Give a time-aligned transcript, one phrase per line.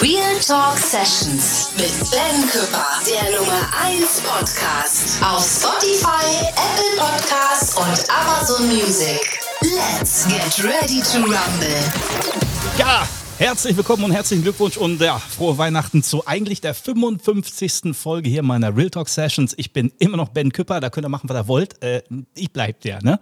[0.00, 8.10] Real Talk Sessions mit Ben Küpper, der Nummer 1 Podcast auf Spotify, Apple Podcasts und
[8.10, 9.40] Amazon Music.
[9.60, 11.82] Let's get ready to rumble.
[12.78, 13.06] Ja,
[13.38, 17.96] Herzlich willkommen und herzlichen Glückwunsch und ja, frohe Weihnachten zu eigentlich der 55.
[17.96, 19.54] Folge hier meiner Real Talk Sessions.
[19.56, 21.80] Ich bin immer noch Ben Küpper, da könnt ihr machen, was ihr wollt.
[21.80, 22.02] Äh,
[22.34, 23.20] ich bleib der, ne?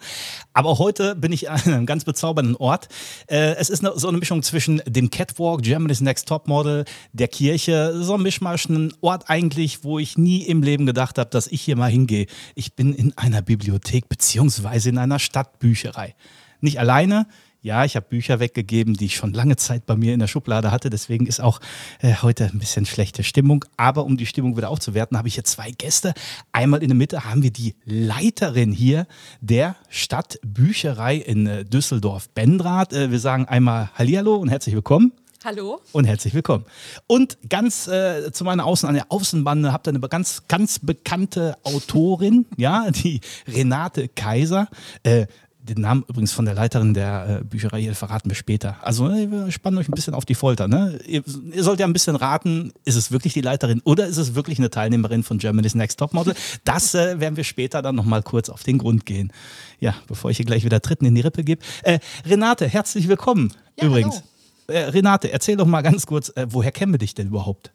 [0.54, 2.88] Aber heute bin ich an einem ganz bezaubernden Ort.
[3.26, 7.28] Äh, es ist eine, so eine Mischung zwischen dem Catwalk, Germany's Next Top Model, der
[7.28, 11.46] Kirche, so ein Mischmasch, ein Ort eigentlich, wo ich nie im Leben gedacht habe, dass
[11.46, 12.24] ich hier mal hingehe.
[12.54, 16.14] Ich bin in einer Bibliothek beziehungsweise in einer Stadtbücherei.
[16.62, 17.26] Nicht alleine,
[17.62, 20.70] ja, ich habe Bücher weggegeben, die ich schon lange Zeit bei mir in der Schublade
[20.70, 20.90] hatte.
[20.90, 21.60] Deswegen ist auch
[22.00, 23.64] äh, heute ein bisschen schlechte Stimmung.
[23.76, 26.14] Aber um die Stimmung wieder aufzuwerten, habe ich hier zwei Gäste.
[26.52, 29.06] Einmal in der Mitte haben wir die Leiterin hier
[29.40, 32.92] der Stadtbücherei in äh, Düsseldorf-Bendrath.
[32.92, 35.12] Äh, wir sagen einmal Hallihallo und herzlich willkommen.
[35.44, 35.80] Hallo.
[35.92, 36.64] Und herzlich willkommen.
[37.06, 41.56] Und ganz äh, zu meiner Außen, an der Außenbande habt ihr eine ganz, ganz bekannte
[41.62, 44.68] Autorin, ja, die Renate Kaiser.
[45.04, 45.26] Äh,
[45.66, 48.76] den Namen übrigens von der Leiterin der äh, Bücherei hier verraten wir später.
[48.82, 50.68] Also äh, wir spannen euch ein bisschen auf die Folter.
[50.68, 50.98] Ne?
[51.06, 51.22] Ihr,
[51.52, 54.58] ihr, sollt ja ein bisschen raten, ist es wirklich die Leiterin oder ist es wirklich
[54.58, 56.34] eine Teilnehmerin von Germany's Next Topmodel?
[56.64, 59.32] Das äh, werden wir später dann nochmal kurz auf den Grund gehen.
[59.80, 61.62] Ja, bevor ich hier gleich wieder Tritten in die Rippe gebe.
[61.82, 64.22] Äh, Renate, herzlich willkommen ja, übrigens.
[64.68, 67.72] Äh, Renate, erzähl doch mal ganz kurz, äh, woher kennen wir dich denn überhaupt?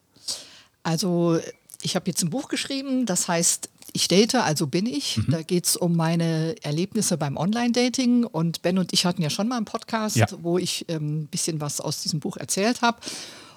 [0.84, 1.40] Also
[1.82, 5.18] ich habe jetzt ein Buch geschrieben, das heißt ich date, also bin ich.
[5.18, 5.32] Mhm.
[5.32, 8.24] Da geht es um meine Erlebnisse beim Online-Dating.
[8.24, 10.28] Und Ben und ich hatten ja schon mal einen Podcast, ja.
[10.42, 13.00] wo ich ein ähm, bisschen was aus diesem Buch erzählt habe.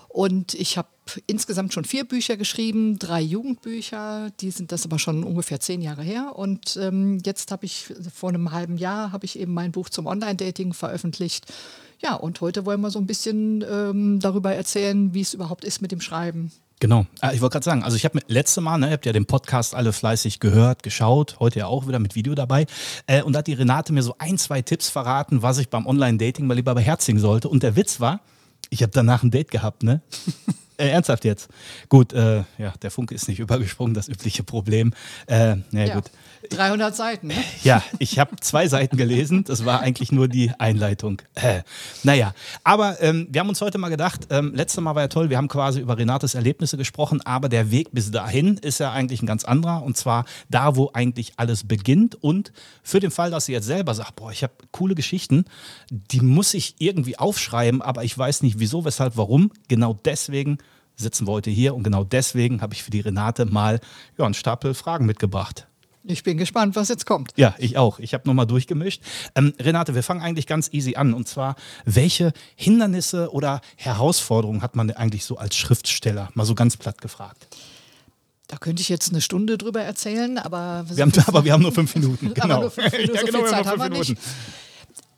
[0.09, 0.89] Und ich habe
[1.27, 6.03] insgesamt schon vier Bücher geschrieben, drei Jugendbücher, die sind das aber schon ungefähr zehn Jahre
[6.03, 6.37] her.
[6.37, 10.07] Und ähm, jetzt habe ich vor einem halben Jahr habe ich eben mein Buch zum
[10.07, 11.53] Online-Dating veröffentlicht.
[12.01, 15.83] Ja, und heute wollen wir so ein bisschen ähm, darüber erzählen, wie es überhaupt ist
[15.83, 16.53] mit dem Schreiben.
[16.81, 17.07] Genau.
[17.21, 19.27] Ah, ich wollte gerade sagen, also ich habe letzte Mal, ne, ihr habt ja den
[19.27, 22.67] Podcast alle fleißig gehört, geschaut, heute ja auch wieder mit Video dabei.
[23.07, 25.87] Äh, und da hat die Renate mir so ein, zwei Tipps verraten, was ich beim
[25.87, 27.49] Online-Dating mal lieber beherzigen sollte.
[27.49, 28.21] Und der Witz war,
[28.71, 30.03] ich habe danach ein Date gehabt, ne?
[30.77, 31.49] Äh, ernsthaft jetzt.
[31.89, 34.93] Gut, äh, ja, der Funke ist nicht übergesprungen, das übliche Problem.
[35.27, 36.11] Äh, ja, ja, gut.
[36.51, 37.35] 300 Seiten, ne?
[37.63, 39.45] Ja, ich habe zwei Seiten gelesen.
[39.45, 41.23] Das war eigentlich nur die Einleitung.
[41.35, 41.63] Äh,
[42.03, 45.31] naja, aber ähm, wir haben uns heute mal gedacht, ähm, letztes Mal war ja toll,
[45.31, 49.23] wir haben quasi über Renates Erlebnisse gesprochen, aber der Weg bis dahin ist ja eigentlich
[49.23, 49.83] ein ganz anderer.
[49.83, 52.17] Und zwar da, wo eigentlich alles beginnt.
[52.23, 52.53] Und
[52.83, 55.45] für den Fall, dass sie jetzt selber sagt, boah, ich habe coole Geschichten,
[55.91, 59.53] die muss ich irgendwie aufschreiben, aber ich weiß nicht wieso, weshalb, warum.
[59.69, 60.59] Genau deswegen
[60.97, 63.81] sitzen wir heute hier und genau deswegen habe ich für die Renate mal
[64.19, 65.67] ja, einen Stapel Fragen mitgebracht.
[66.07, 67.33] Ich bin gespannt, was jetzt kommt.
[67.37, 67.99] Ja, ich auch.
[67.99, 69.01] Ich habe nochmal durchgemischt.
[69.35, 71.15] Ähm, Renate, wir fangen eigentlich ganz easy an.
[71.15, 71.57] Und zwar,
[71.87, 76.29] welche Hindernisse oder Herausforderungen hat man eigentlich so als Schriftsteller?
[76.35, 77.49] Mal so ganz platt gefragt.
[78.49, 81.73] Da könnte ich jetzt eine Stunde drüber erzählen, aber wir haben, aber wir haben nur
[81.73, 82.35] fünf Minuten.
[82.35, 82.61] Genau.
[82.61, 83.15] nur fünf Minuten.
[83.15, 84.17] ja, so genau, viel Zeit haben wir nicht.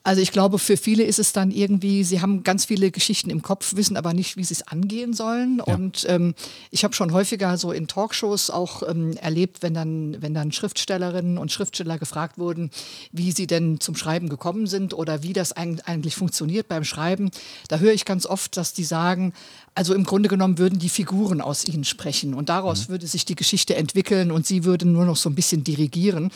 [0.06, 3.42] Also ich glaube, für viele ist es dann irgendwie, sie haben ganz viele Geschichten im
[3.42, 5.60] Kopf, wissen aber nicht, wie sie es angehen sollen.
[5.66, 5.74] Ja.
[5.74, 6.36] Und ähm,
[6.70, 11.38] ich habe schon häufiger so in Talkshows auch ähm, erlebt, wenn dann, wenn dann Schriftstellerinnen
[11.38, 12.70] und Schriftsteller gefragt wurden,
[13.10, 17.32] wie sie denn zum Schreiben gekommen sind oder wie das eigentlich funktioniert beim Schreiben.
[17.66, 19.32] Da höre ich ganz oft, dass die sagen,
[19.74, 22.92] also im Grunde genommen würden die Figuren aus ihnen sprechen und daraus mhm.
[22.92, 26.30] würde sich die Geschichte entwickeln und sie würden nur noch so ein bisschen dirigieren.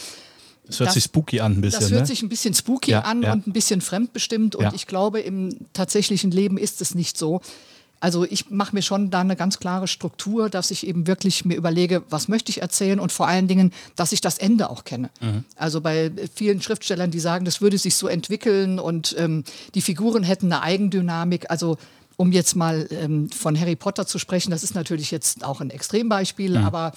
[0.71, 1.81] Das hört das, sich spooky an ein bisschen.
[1.81, 2.07] Das hört ne?
[2.07, 3.33] sich ein bisschen spooky ja, an ja.
[3.33, 4.55] und ein bisschen fremdbestimmt.
[4.55, 4.73] Und ja.
[4.75, 7.41] ich glaube, im tatsächlichen Leben ist es nicht so.
[8.01, 11.55] Also ich mache mir schon da eine ganz klare Struktur, dass ich eben wirklich mir
[11.55, 15.11] überlege, was möchte ich erzählen und vor allen Dingen, dass ich das Ende auch kenne.
[15.21, 15.45] Mhm.
[15.55, 19.45] Also bei vielen Schriftstellern, die sagen, das würde sich so entwickeln und ähm,
[19.75, 21.51] die Figuren hätten eine Eigendynamik.
[21.51, 21.77] Also
[22.17, 25.71] um jetzt mal ähm, von Harry Potter zu sprechen, das ist natürlich jetzt auch ein
[25.71, 26.65] Extrembeispiel, mhm.
[26.65, 26.93] aber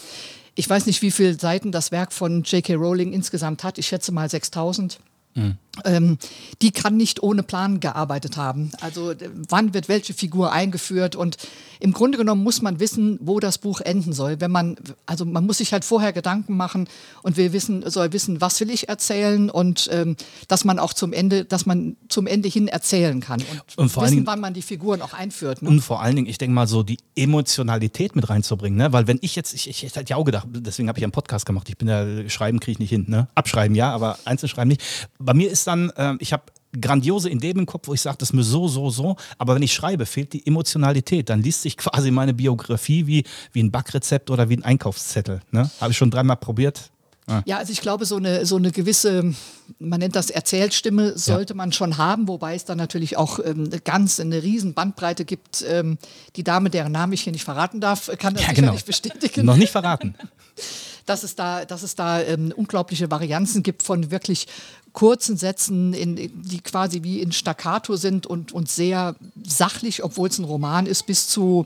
[0.56, 2.76] ich weiß nicht, wie viele Seiten das Werk von J.K.
[2.76, 3.78] Rowling insgesamt hat.
[3.78, 5.00] Ich schätze mal 6000.
[5.36, 5.58] Mhm.
[5.86, 6.20] Ähm,
[6.62, 8.72] die kann nicht ohne Plan gearbeitet haben.
[8.80, 9.14] Also
[9.50, 11.38] wann wird welche Figur eingeführt und
[11.84, 14.40] im Grunde genommen muss man wissen, wo das Buch enden soll.
[14.40, 16.88] Wenn man, also man muss sich halt vorher Gedanken machen
[17.24, 20.16] und wir wissen, soll wissen, was will ich erzählen und ähm,
[20.48, 24.04] dass man auch zum Ende, dass man zum Ende hin erzählen kann und, und vor
[24.04, 25.62] wissen, Dingen, wann man die Figuren auch einführt.
[25.62, 25.70] Ne?
[25.70, 28.94] Und vor allen Dingen, ich denke mal so die Emotionalität mit reinzubringen, ne?
[28.94, 31.46] weil wenn ich jetzt, ich, ich, hätte ja auch gedacht, deswegen habe ich einen Podcast
[31.46, 31.68] gemacht.
[31.68, 33.28] Ich bin ja schreiben kriege ich nicht hin, ne?
[33.36, 35.10] Abschreiben ja, aber einzelschreiben nicht.
[35.20, 36.44] Bei mir ist dann, äh, ich habe
[36.80, 39.16] grandiose Ideen im Kopf, wo ich sage, das ist mir so, so, so.
[39.38, 41.30] Aber wenn ich schreibe, fehlt die Emotionalität.
[41.30, 45.42] Dann liest sich quasi meine Biografie wie, wie ein Backrezept oder wie ein Einkaufszettel.
[45.52, 45.70] Ne?
[45.80, 46.90] Habe ich schon dreimal probiert.
[47.28, 47.42] Ah.
[47.46, 49.34] Ja, also ich glaube, so eine, so eine gewisse,
[49.80, 51.58] man nennt das Erzählstimme, sollte ja.
[51.58, 55.64] man schon haben, wobei es dann natürlich auch ähm, ganz eine riesen Bandbreite gibt.
[55.66, 55.98] Ähm,
[56.36, 58.74] die Dame, deren Namen ich hier nicht verraten darf, kann das ja, genau.
[58.74, 59.46] nicht bestätigen.
[59.46, 60.16] Noch nicht verraten.
[61.06, 64.48] dass es da, dass es da ähm, unglaubliche Varianzen gibt von wirklich
[64.94, 70.38] kurzen Sätzen, in, die quasi wie in Staccato sind und, und sehr sachlich, obwohl es
[70.38, 71.66] ein Roman ist, bis zu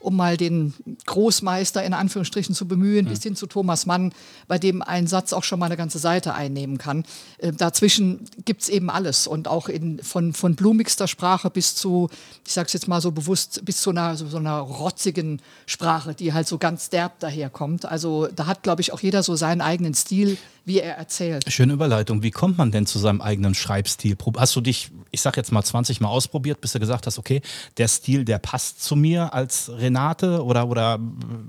[0.00, 0.74] um mal den
[1.06, 4.12] Großmeister in Anführungsstrichen zu bemühen, bis hin zu Thomas Mann,
[4.48, 7.04] bei dem ein Satz auch schon mal eine ganze Seite einnehmen kann.
[7.38, 12.08] Äh, dazwischen gibt es eben alles und auch in, von, von blumigster Sprache bis zu,
[12.46, 16.14] ich sage es jetzt mal so bewusst, bis zu einer, so, so einer rotzigen Sprache,
[16.14, 17.84] die halt so ganz derb daherkommt.
[17.84, 20.38] Also da hat, glaube ich, auch jeder so seinen eigenen Stil,
[20.70, 21.44] wie er erzählt.
[21.52, 22.22] Schöne Überleitung.
[22.22, 24.16] Wie kommt man denn zu seinem eigenen Schreibstil?
[24.36, 27.42] Hast du dich, ich sag jetzt mal 20 Mal ausprobiert, bis du gesagt hast, okay,
[27.76, 30.44] der Stil, der passt zu mir als Renate?
[30.44, 31.00] Oder, oder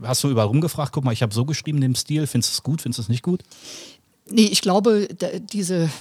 [0.02, 2.64] hast du überall rumgefragt, guck mal, ich habe so geschrieben, dem Stil, findest du es
[2.64, 3.44] gut, findest du es nicht gut?
[4.28, 5.08] Nee, ich glaube,
[5.52, 5.92] diese,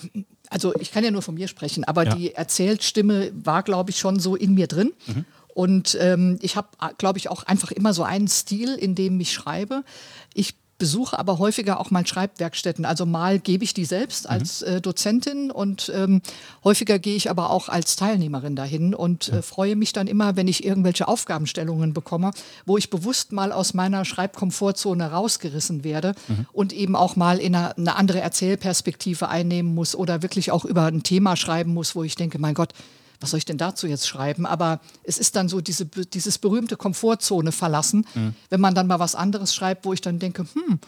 [0.49, 2.14] also ich kann ja nur von mir sprechen, aber ja.
[2.14, 4.93] die Erzählstimme war, glaube ich, schon so in mir drin.
[5.06, 5.25] Mhm.
[5.52, 9.32] Und ähm, ich habe, glaube ich, auch einfach immer so einen Stil, in dem ich
[9.32, 9.84] schreibe.
[10.32, 12.85] Ich besuche aber häufiger auch mal Schreibwerkstätten.
[12.85, 14.31] Also mal gebe ich die selbst mhm.
[14.31, 16.23] als äh, Dozentin und ähm,
[16.65, 20.49] häufiger gehe ich aber auch als Teilnehmerin dahin und äh, freue mich dann immer, wenn
[20.49, 22.32] ich irgendwelche Aufgabenstellungen bekomme,
[22.65, 26.47] wo ich bewusst mal aus meiner Schreibkomfortzone rausgerissen werde mhm.
[26.53, 30.87] und eben auch mal in eine, eine andere Erzählperspektive einnehmen muss oder wirklich auch über
[30.87, 32.73] ein Thema schreiben muss, wo ich denke, mein Gott,
[33.20, 34.46] was soll ich denn dazu jetzt schreiben?
[34.46, 38.34] Aber es ist dann so diese, dieses berühmte Komfortzone verlassen, mhm.
[38.49, 40.81] wenn man dann mal was anderes schreibt, wo ich dann denke, hm,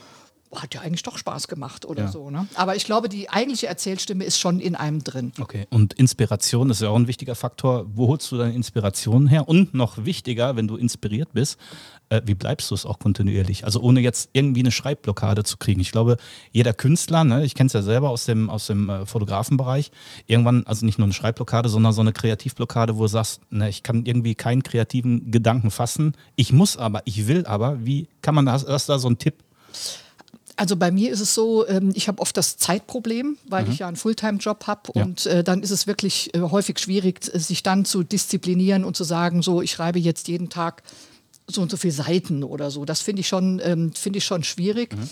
[0.54, 2.08] hat ja eigentlich doch Spaß gemacht oder ja.
[2.08, 2.30] so.
[2.30, 2.46] Ne?
[2.54, 5.32] Aber ich glaube, die eigentliche Erzählstimme ist schon in einem drin.
[5.40, 7.86] Okay, und Inspiration ist ja auch ein wichtiger Faktor.
[7.94, 9.48] Wo holst du deine Inspiration her?
[9.48, 11.58] Und noch wichtiger, wenn du inspiriert bist,
[12.12, 13.64] äh, wie bleibst du es auch kontinuierlich?
[13.64, 15.80] Also ohne jetzt irgendwie eine Schreibblockade zu kriegen.
[15.80, 16.18] Ich glaube,
[16.52, 19.90] jeder Künstler, ne, ich kenne es ja selber aus dem, aus dem äh, Fotografenbereich,
[20.26, 23.82] irgendwann, also nicht nur eine Schreibblockade, sondern so eine Kreativblockade, wo du sagst, ne, ich
[23.82, 26.14] kann irgendwie keinen kreativen Gedanken fassen.
[26.36, 27.84] Ich muss aber, ich will aber.
[27.84, 29.34] Wie kann man das, hast du da so einen Tipp?
[30.56, 33.72] Also bei mir ist es so, ähm, ich habe oft das Zeitproblem, weil mhm.
[33.72, 35.02] ich ja einen Fulltime-Job habe ja.
[35.02, 39.04] und äh, dann ist es wirklich äh, häufig schwierig, sich dann zu disziplinieren und zu
[39.04, 40.82] sagen, so ich schreibe jetzt jeden Tag
[41.46, 42.84] so und so viele Seiten oder so.
[42.84, 44.94] Das finde ich schon, ähm, finde ich schon schwierig.
[44.94, 45.08] Mhm.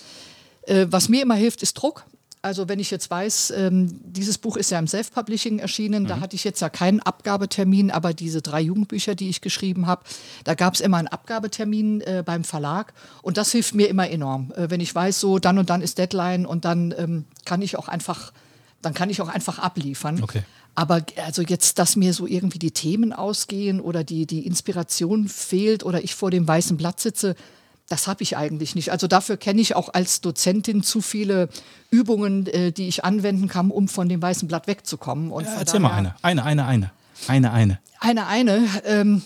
[0.63, 2.05] Äh, was mir immer hilft, ist Druck.
[2.43, 6.09] Also wenn ich jetzt weiß, ähm, dieses Buch ist ja im Self-Publishing erschienen, mhm.
[6.09, 10.05] da hatte ich jetzt ja keinen Abgabetermin, aber diese drei Jugendbücher, die ich geschrieben habe,
[10.45, 14.53] da gab es immer einen Abgabetermin äh, beim Verlag und das hilft mir immer enorm.
[14.57, 17.77] Äh, wenn ich weiß, so dann und dann ist Deadline und dann ähm, kann ich
[17.77, 18.33] auch einfach,
[18.81, 20.23] dann kann ich auch einfach abliefern.
[20.23, 20.43] Okay.
[20.75, 25.85] Aber also jetzt, dass mir so irgendwie die Themen ausgehen oder die, die Inspiration fehlt
[25.85, 27.35] oder ich vor dem weißen Blatt sitze,
[27.91, 28.93] das habe ich eigentlich nicht.
[28.93, 31.49] Also dafür kenne ich auch als Dozentin zu viele
[31.91, 35.33] Übungen, äh, die ich anwenden kann, um von dem weißen Blatt wegzukommen.
[35.33, 36.15] Und ja, erzähl mal eine.
[36.23, 36.93] Eine, eine, eine.
[37.27, 37.81] Eine, eine.
[37.99, 38.69] Eine, eine.
[38.85, 39.23] Ähm,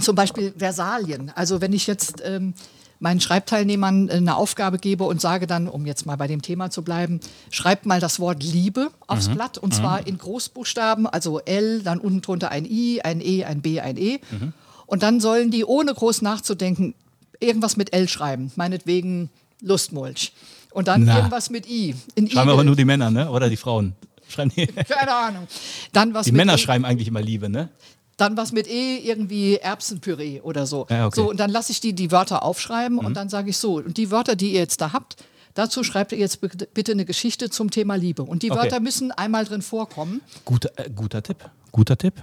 [0.00, 1.32] zum Beispiel Versalien.
[1.34, 2.54] Also wenn ich jetzt ähm,
[3.00, 6.70] meinen Schreibteilnehmern äh, eine Aufgabe gebe und sage dann, um jetzt mal bei dem Thema
[6.70, 7.18] zu bleiben,
[7.50, 9.34] schreibt mal das Wort Liebe aufs mhm.
[9.34, 9.76] Blatt und mhm.
[9.76, 13.96] zwar in Großbuchstaben, also L, dann unten drunter ein I, ein E, ein B, ein
[13.96, 14.20] E.
[14.30, 14.52] Mhm.
[14.86, 16.94] Und dann sollen die ohne groß nachzudenken
[17.42, 19.30] irgendwas mit L schreiben, meinetwegen
[19.60, 20.32] Lustmulch.
[20.70, 21.16] Und dann Na.
[21.16, 21.94] irgendwas mit I.
[22.14, 23.30] In schreiben I aber nur die Männer, ne?
[23.30, 23.94] Oder die Frauen?
[24.28, 24.66] Schreiben die.
[24.88, 25.46] Keine Ahnung.
[25.92, 26.58] Dann was die Männer e.
[26.58, 27.68] schreiben eigentlich immer Liebe, ne?
[28.16, 30.86] Dann was mit E, irgendwie Erbsenpüree oder so.
[30.88, 31.20] Ja, okay.
[31.20, 33.06] So, und dann lasse ich die die Wörter aufschreiben mhm.
[33.06, 35.16] und dann sage ich so, und die Wörter, die ihr jetzt da habt,
[35.54, 38.22] dazu schreibt ihr jetzt bitte eine Geschichte zum Thema Liebe.
[38.22, 38.60] Und die okay.
[38.60, 40.20] Wörter müssen einmal drin vorkommen.
[40.44, 41.38] Guter, äh, guter Tipp.
[41.72, 42.14] Guter Tipp.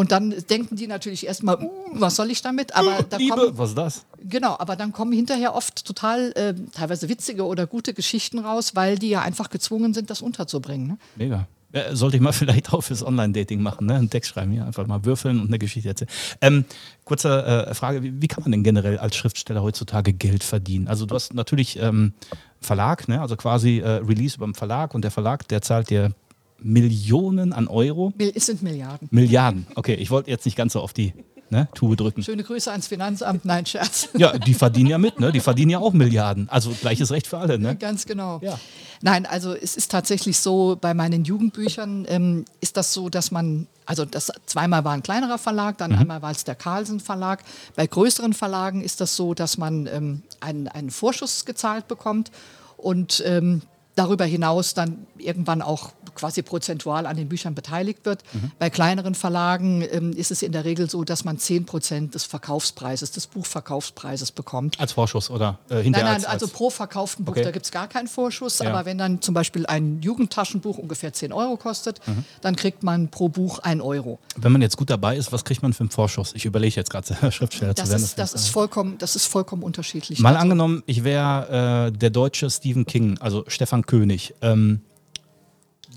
[0.00, 2.74] Und dann denken die natürlich erstmal, uh, was soll ich damit?
[2.74, 4.06] Aber da Liebe, kommen, was ist das?
[4.24, 8.98] Genau, aber dann kommen hinterher oft total äh, teilweise witzige oder gute Geschichten raus, weil
[8.98, 10.86] die ja einfach gezwungen sind, das unterzubringen.
[10.86, 10.98] Ne?
[11.16, 11.46] Mega.
[11.74, 13.96] Ja, sollte ich mal vielleicht auch fürs Online-Dating machen, ne?
[13.96, 16.10] Einen Text schreiben, hier einfach mal würfeln und eine Geschichte erzählen.
[16.40, 16.64] Ähm,
[17.04, 20.88] kurze äh, Frage, wie, wie, kann man denn generell als Schriftsteller heutzutage Geld verdienen?
[20.88, 22.14] Also du hast natürlich ähm,
[22.58, 23.20] Verlag, ne?
[23.20, 26.14] also quasi äh, Release über den Verlag und der Verlag, der zahlt dir
[26.62, 28.12] Millionen an Euro.
[28.34, 29.08] Es sind Milliarden.
[29.10, 29.94] Milliarden, okay.
[29.94, 31.12] Ich wollte jetzt nicht ganz so auf die
[31.50, 32.22] ne, Tube drücken.
[32.22, 34.08] Schöne Grüße ans Finanzamt, nein, Scherz.
[34.16, 35.32] Ja, die verdienen ja mit, ne?
[35.32, 36.48] Die verdienen ja auch Milliarden.
[36.48, 37.76] Also gleiches Recht für alle, ne?
[37.76, 38.40] Ganz genau.
[38.42, 38.58] Ja.
[39.02, 43.66] Nein, also es ist tatsächlich so, bei meinen Jugendbüchern ähm, ist das so, dass man,
[43.86, 45.98] also das zweimal war ein kleinerer Verlag, dann mhm.
[45.98, 47.42] einmal war es der Carlsen Verlag.
[47.76, 52.30] Bei größeren Verlagen ist das so, dass man ähm, einen, einen Vorschuss gezahlt bekommt
[52.76, 53.62] und ähm,
[53.94, 58.22] darüber hinaus dann irgendwann auch quasi prozentual an den Büchern beteiligt wird.
[58.32, 58.52] Mhm.
[58.58, 62.24] Bei kleineren Verlagen ähm, ist es in der Regel so, dass man 10 Prozent des
[62.24, 64.78] Verkaufspreises, des Buchverkaufspreises bekommt.
[64.80, 65.90] Als Vorschuss oder äh, hinterher?
[65.90, 67.44] Nein, nein, als, also pro verkauften Buch, okay.
[67.44, 68.58] da gibt es gar keinen Vorschuss.
[68.58, 68.70] Ja.
[68.70, 72.24] Aber wenn dann zum Beispiel ein Jugendtaschenbuch ungefähr 10 Euro kostet, mhm.
[72.40, 74.18] dann kriegt man pro Buch 1 Euro.
[74.36, 76.32] Wenn man jetzt gut dabei ist, was kriegt man für einen Vorschuss?
[76.34, 78.04] Ich überlege jetzt gerade, Schriftsteller das zu werden.
[78.04, 80.18] Ist, das, ist vollkommen, das ist vollkommen unterschiedlich.
[80.20, 84.34] Mal also, angenommen, ich wäre äh, der deutsche Stephen King, also Stefan König.
[84.42, 84.80] Ähm,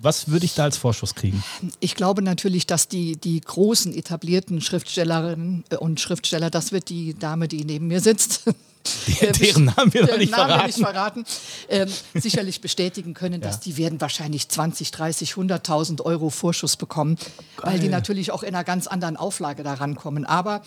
[0.04, 1.44] was würde ich da als Vorschuss kriegen?
[1.80, 7.18] Ich glaube natürlich, dass die, die großen etablierten Schriftstellerinnen äh, und Schriftsteller, das wird die
[7.18, 8.44] Dame, die neben mir sitzt,
[9.08, 11.26] die, deren Namen wir noch nicht Namen verraten, nicht verraten
[11.70, 13.62] ähm, sicherlich bestätigen können, dass ja.
[13.66, 17.74] die werden wahrscheinlich 20, 30, 100.000 Euro Vorschuss bekommen, Geil.
[17.74, 20.26] weil die natürlich auch in einer ganz anderen Auflage da rankommen.
[20.26, 20.62] Aber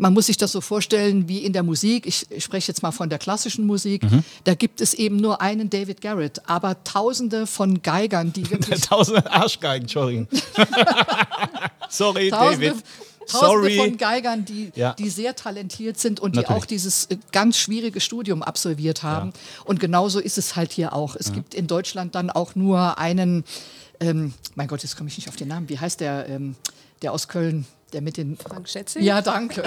[0.00, 2.06] man muss sich das so vorstellen wie in der Musik.
[2.06, 4.02] Ich, ich spreche jetzt mal von der klassischen Musik.
[4.02, 4.24] Mhm.
[4.44, 9.30] Da gibt es eben nur einen David Garrett, aber Tausende von Geigern, die wirklich Tausende
[9.30, 10.26] Arschgeigen, Entschuldigung.
[11.90, 12.84] Sorry, Tausende, David.
[13.26, 13.76] Tausende Sorry.
[13.76, 14.94] von Geigern, die, ja.
[14.94, 16.48] die sehr talentiert sind und Natürlich.
[16.48, 19.32] die auch dieses äh, ganz schwierige Studium absolviert haben.
[19.34, 19.64] Ja.
[19.66, 21.14] Und genauso ist es halt hier auch.
[21.14, 21.34] Es ja.
[21.34, 23.44] gibt in Deutschland dann auch nur einen,
[24.00, 26.56] ähm, mein Gott, jetzt komme ich nicht auf den Namen, wie heißt der, ähm,
[27.02, 27.66] der aus Köln?
[27.92, 28.36] Der mit den.
[28.36, 29.02] Frank Schätzing?
[29.02, 29.62] Ja, danke.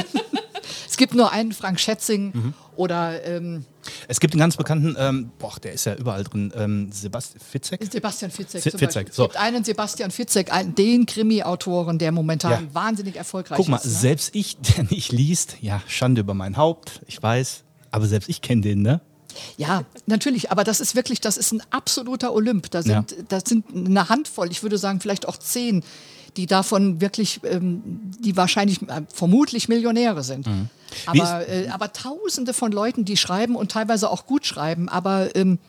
[0.88, 2.54] es gibt nur einen Frank Schätzing mhm.
[2.76, 3.24] oder.
[3.26, 3.66] Ähm,
[4.08, 7.82] es gibt einen ganz bekannten, ähm, boah, der ist ja überall drin, ähm, Sebast Fitzek?
[7.92, 8.66] Sebastian Fitzek.
[8.66, 9.24] S Fitzek so.
[9.24, 12.74] Es gibt einen Sebastian Fitzek, einen, den Krimi-Autoren, der momentan ja.
[12.74, 13.66] wahnsinnig erfolgreich ist.
[13.66, 13.92] Guck mal, ist, ne?
[13.92, 18.42] selbst ich, der nicht liest, ja, Schande über mein Haupt, ich weiß, aber selbst ich
[18.42, 19.02] kenne den, ne?
[19.58, 22.70] Ja, natürlich, aber das ist wirklich, das ist ein absoluter Olymp.
[22.72, 23.18] Da sind, ja.
[23.28, 25.84] da sind eine Handvoll, ich würde sagen vielleicht auch zehn,
[26.38, 27.82] die davon wirklich, ähm,
[28.20, 30.48] die wahrscheinlich äh, vermutlich Millionäre sind.
[30.48, 30.70] Mhm.
[31.06, 35.60] Aber, äh, aber Tausende von Leuten, die schreiben und teilweise auch gut schreiben, aber ähm,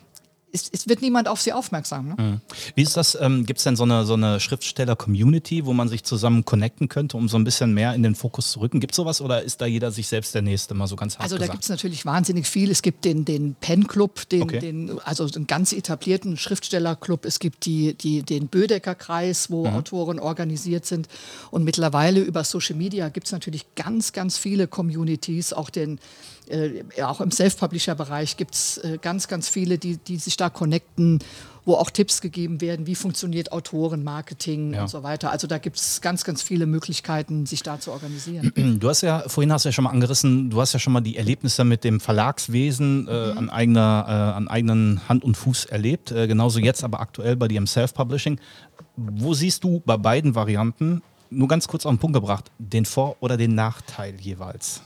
[0.55, 2.07] es, es, wird niemand auf sie aufmerksam.
[2.07, 2.15] Ne?
[2.17, 2.41] Mhm.
[2.73, 3.17] Wie ist das?
[3.19, 7.17] Ähm, Gibt es denn so eine, so eine Schriftsteller-Community, wo man sich zusammen connecten könnte,
[7.17, 8.79] um so ein bisschen mehr in den Fokus zu rücken?
[8.79, 11.23] Gibt es sowas oder ist da jeder sich selbst der Nächste mal so ganz hart
[11.23, 12.71] Also da gibt es natürlich wahnsinnig viel.
[12.71, 14.59] Es gibt den, den Pen-Club, den, okay.
[14.59, 17.25] den, also einen ganz etablierten Schriftsteller-Club.
[17.25, 19.75] Es gibt die, die, den Bödecker-Kreis, wo mhm.
[19.75, 21.07] Autoren organisiert sind.
[21.51, 25.99] Und mittlerweile über Social Media gibt es natürlich ganz, ganz viele Communities, auch den
[27.03, 31.19] auch im Self-Publisher-Bereich gibt es äh, ganz, ganz viele, die, die sich da connecten,
[31.65, 34.83] wo auch Tipps gegeben werden, wie funktioniert Autorenmarketing ja.
[34.83, 35.31] und so weiter.
[35.31, 38.53] Also da gibt es ganz, ganz viele Möglichkeiten, sich da zu organisieren.
[38.85, 41.01] Du hast ja, vorhin hast du ja schon mal angerissen, du hast ja schon mal
[41.01, 43.37] die Erlebnisse mit dem Verlagswesen äh, mhm.
[43.37, 46.11] an, eigener, äh, an eigenen Hand und Fuß erlebt.
[46.11, 48.39] Äh, genauso jetzt aber aktuell bei dir im Self-Publishing.
[48.95, 53.15] Wo siehst du bei beiden Varianten, nur ganz kurz auf den Punkt gebracht, den Vor-
[53.21, 54.81] oder den Nachteil jeweils?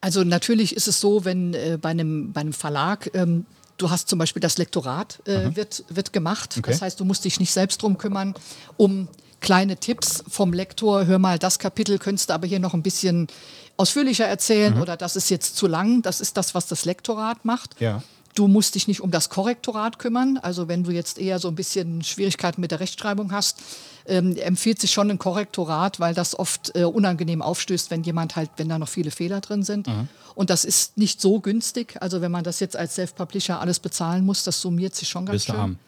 [0.00, 3.46] Also natürlich ist es so, wenn äh, bei, einem, bei einem Verlag ähm,
[3.78, 5.56] du hast zum Beispiel das Lektorat äh, mhm.
[5.56, 6.56] wird, wird gemacht.
[6.58, 6.70] Okay.
[6.70, 8.34] Das heißt, du musst dich nicht selbst drum kümmern,
[8.76, 9.08] um
[9.40, 11.06] kleine Tipps vom Lektor.
[11.06, 13.28] Hör mal, das Kapitel könntest du aber hier noch ein bisschen
[13.76, 14.82] ausführlicher erzählen mhm.
[14.82, 16.02] oder das ist jetzt zu lang.
[16.02, 17.80] Das ist das, was das Lektorat macht.
[17.80, 18.02] Ja.
[18.34, 20.38] Du musst dich nicht um das Korrektorat kümmern.
[20.38, 23.58] Also wenn du jetzt eher so ein bisschen Schwierigkeiten mit der Rechtschreibung hast,
[24.08, 28.50] ähm, empfiehlt sich schon ein Korrektorat, weil das oft äh, unangenehm aufstößt, wenn jemand halt,
[28.56, 29.86] wenn da noch viele Fehler drin sind.
[29.86, 30.08] Mhm.
[30.34, 31.96] Und das ist nicht so günstig.
[32.00, 35.34] Also wenn man das jetzt als Self-Publisher alles bezahlen muss, das summiert sich schon ganz
[35.34, 35.56] Bist schön.
[35.56, 35.78] Arm.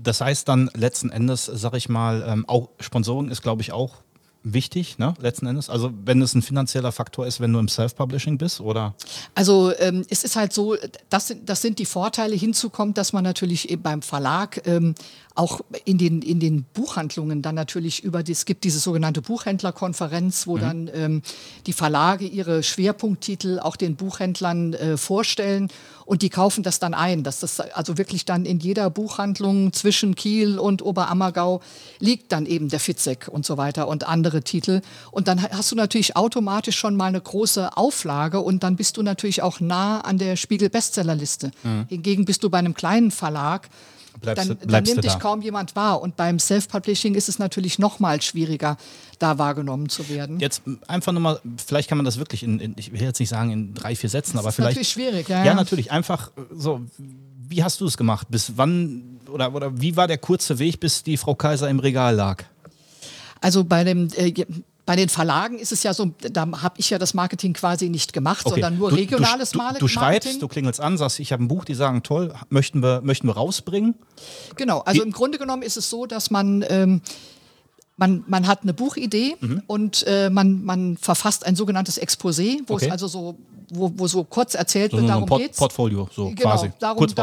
[0.00, 3.96] Das heißt dann letzten Endes, sag ich mal, ähm, auch Sponsoring ist, glaube ich, auch
[4.42, 5.68] wichtig, ne, letzten Endes?
[5.68, 8.94] Also wenn es ein finanzieller Faktor ist, wenn du im Self-Publishing bist, oder?
[9.34, 10.76] Also ähm, es ist halt so,
[11.08, 12.34] das, das sind die Vorteile.
[12.36, 14.94] Hinzukommt, dass man natürlich eben beim Verlag ähm,
[15.38, 20.48] auch in den, in den Buchhandlungen dann natürlich über, die, es gibt diese sogenannte Buchhändlerkonferenz,
[20.48, 20.60] wo mhm.
[20.60, 21.22] dann ähm,
[21.66, 25.68] die Verlage ihre Schwerpunkttitel auch den Buchhändlern äh, vorstellen
[26.08, 30.14] und die kaufen das dann ein, dass das also wirklich dann in jeder Buchhandlung zwischen
[30.14, 31.60] Kiel und Oberammergau
[32.00, 34.80] liegt dann eben der Fitzek und so weiter und andere Titel
[35.10, 39.02] und dann hast du natürlich automatisch schon mal eine große Auflage und dann bist du
[39.02, 41.50] natürlich auch nah an der Spiegel Bestsellerliste.
[41.62, 41.86] Mhm.
[41.88, 43.68] Hingegen bist du bei einem kleinen Verlag
[44.20, 45.18] bleibst, dann, dann nimmt dich da.
[45.18, 46.00] kaum jemand wahr.
[46.00, 48.76] Und beim Self-Publishing ist es natürlich noch mal schwieriger,
[49.18, 50.40] da wahrgenommen zu werden.
[50.40, 53.50] Jetzt einfach nochmal, vielleicht kann man das wirklich in, in, ich will jetzt nicht sagen
[53.50, 54.78] in drei, vier Sätzen, das aber vielleicht.
[54.78, 55.44] Das ist natürlich schwierig, ja.
[55.44, 55.90] Ja, natürlich.
[55.90, 58.28] Einfach so, wie hast du es gemacht?
[58.30, 62.14] Bis wann oder, oder wie war der kurze Weg, bis die Frau Kaiser im Regal
[62.14, 62.44] lag?
[63.40, 64.32] Also bei dem, äh,
[64.86, 68.12] bei den Verlagen ist es ja so, da habe ich ja das Marketing quasi nicht
[68.12, 68.54] gemacht, okay.
[68.54, 69.80] sondern nur regionales du, du, Marketing.
[69.80, 73.02] Du schreibst, du klingelst an, sagst, ich habe ein Buch, die sagen, toll, möchten wir,
[73.02, 73.96] möchten wir rausbringen?
[74.56, 75.06] Genau, also Wie?
[75.06, 76.64] im Grunde genommen ist es so, dass man...
[76.68, 77.02] Ähm,
[78.00, 79.62] man, man hat eine Buchidee mhm.
[79.66, 82.86] und äh, man, man verfasst ein sogenanntes Exposé, wo okay.
[82.86, 83.36] es also so
[83.70, 85.58] wo, wo so kurz erzählt So wird, darum Port geht's.
[85.58, 86.70] Portfolio, so Genau, quasi.
[86.78, 87.14] darum, es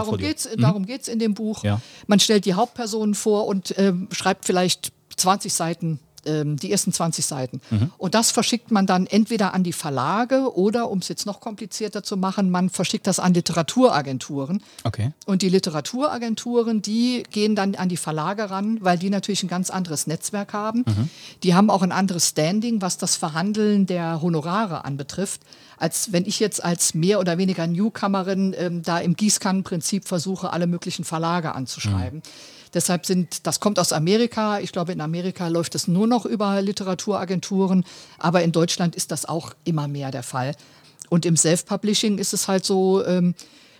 [0.58, 1.64] darum geht's in dem Buch.
[1.64, 1.82] Ja.
[2.08, 7.26] Man stellt die Hauptpersonen vor und ähm, schreibt vielleicht 20 Seiten, ähm, die ersten 20
[7.26, 7.62] Seiten.
[7.70, 7.92] Mhm.
[7.98, 12.04] Und das verschickt man dann entweder an die Verlage oder, um es jetzt noch komplizierter
[12.04, 14.62] zu machen, man verschickt das an Literaturagenturen.
[14.84, 15.12] Okay.
[15.26, 19.70] Und die Literaturagenturen, die gehen dann an die Verlage ran, weil die natürlich ein ganz
[19.70, 20.84] anderes Netzwerk haben.
[21.44, 25.42] Die haben auch ein anderes Standing, was das Verhandeln der Honorare anbetrifft,
[25.78, 30.68] als wenn ich jetzt als mehr oder weniger Newcomerin ähm, da im Gießkannenprinzip versuche, alle
[30.68, 32.22] möglichen Verlage anzuschreiben.
[32.76, 34.60] Deshalb sind, das kommt aus Amerika.
[34.60, 37.86] Ich glaube, in Amerika läuft es nur noch über Literaturagenturen,
[38.20, 40.56] aber in Deutschland ist das auch immer mehr der Fall.
[41.10, 43.34] Und im Self-Publishing ist es halt so, ähm,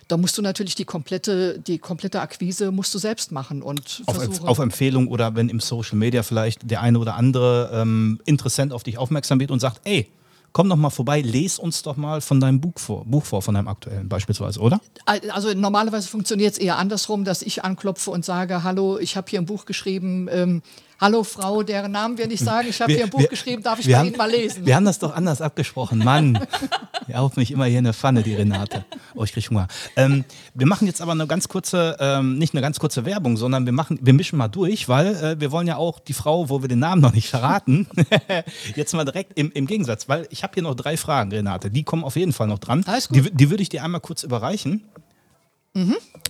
[0.08, 4.42] da musst du natürlich die komplette, die komplette Akquise musst du selbst machen und Auf,
[4.44, 8.82] auf Empfehlung oder wenn im Social Media vielleicht der eine oder andere ähm, Interessent auf
[8.82, 10.08] dich aufmerksam wird und sagt, ey,
[10.56, 13.52] komm doch mal vorbei, les uns doch mal von deinem Buch vor, Buch vor, von
[13.52, 14.80] deinem aktuellen beispielsweise, oder?
[15.04, 19.38] Also normalerweise funktioniert es eher andersrum, dass ich anklopfe und sage, hallo, ich habe hier
[19.38, 20.28] ein Buch geschrieben.
[20.30, 20.62] Ähm,
[21.00, 22.68] hallo Frau, deren Namen wir nicht sagen.
[22.68, 24.64] Ich habe hier ein Buch geschrieben, darf ich bei haben, Ihnen mal lesen?
[24.66, 26.38] Wir haben das doch anders abgesprochen, Mann.
[27.08, 28.84] Ja, auf mich immer hier eine Pfanne, die Renate.
[29.14, 29.68] Oh, ich krieg Hunger.
[29.94, 30.24] Ähm,
[30.54, 33.72] wir machen jetzt aber eine ganz kurze, ähm, nicht eine ganz kurze Werbung, sondern wir
[33.72, 36.68] machen, wir mischen mal durch, weil äh, wir wollen ja auch die Frau, wo wir
[36.68, 37.86] den Namen noch nicht verraten,
[38.74, 41.70] jetzt mal direkt im, im Gegensatz, weil ich habe hier noch drei Fragen, Renate.
[41.70, 42.82] Die kommen auf jeden Fall noch dran.
[42.86, 43.16] Alles gut.
[43.18, 44.82] Die, die würde ich dir einmal kurz überreichen.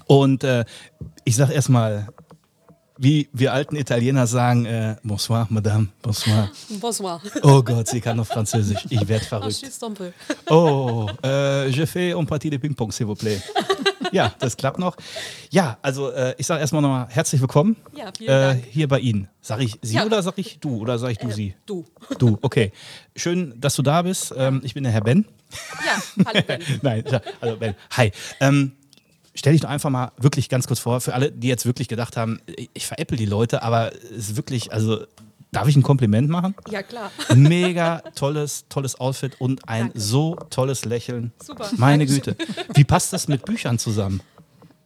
[0.07, 0.65] Und äh,
[1.25, 2.09] ich sage erstmal,
[2.99, 6.51] wie wir alten Italiener sagen, äh, bonsoir, madame, bonsoir.
[6.81, 7.21] Bonsoir.
[7.43, 8.87] Oh Gott, sie kann noch Französisch.
[8.89, 9.63] Ich werde verrückt.
[10.49, 13.41] Oh, äh, je fais un partie de Ping-Pong, s'il vous plaît.
[14.13, 14.97] Ja, das klappt noch.
[15.51, 18.65] Ja, also äh, ich sage erstmal nochmal herzlich willkommen Ja, vielen äh, Dank.
[18.71, 19.29] hier bei Ihnen.
[19.41, 20.05] Sag ich Sie Ja.
[20.05, 21.55] oder sag ich du oder sag ich du sie?
[21.67, 21.85] Du.
[22.19, 22.73] Du, okay.
[23.17, 24.33] Schön, dass du da bist.
[24.37, 25.27] Ähm, ich bin der Herr Ben.
[25.85, 26.63] Ja, hallo Ben.
[26.83, 27.05] Nein,
[27.41, 27.75] also Ben.
[27.97, 28.13] Hi.
[28.41, 28.73] Ähm,
[29.37, 32.17] stell dich doch einfach mal wirklich ganz kurz vor, für alle, die jetzt wirklich gedacht
[32.17, 32.41] haben,
[32.75, 35.05] ich- veräpple die Leute, aber es ist wirklich, also
[35.53, 36.55] darf ich ein Kompliment machen?
[36.71, 37.11] Ja, klar.
[37.35, 40.01] Mega tolles, tolles Outfit und ein Danke.
[40.01, 41.33] so tolles Lächeln.
[41.43, 41.71] Super.
[41.77, 42.05] Meine.
[42.07, 42.37] Güte.
[42.75, 44.21] Wie passt das mit Büchern zusammen?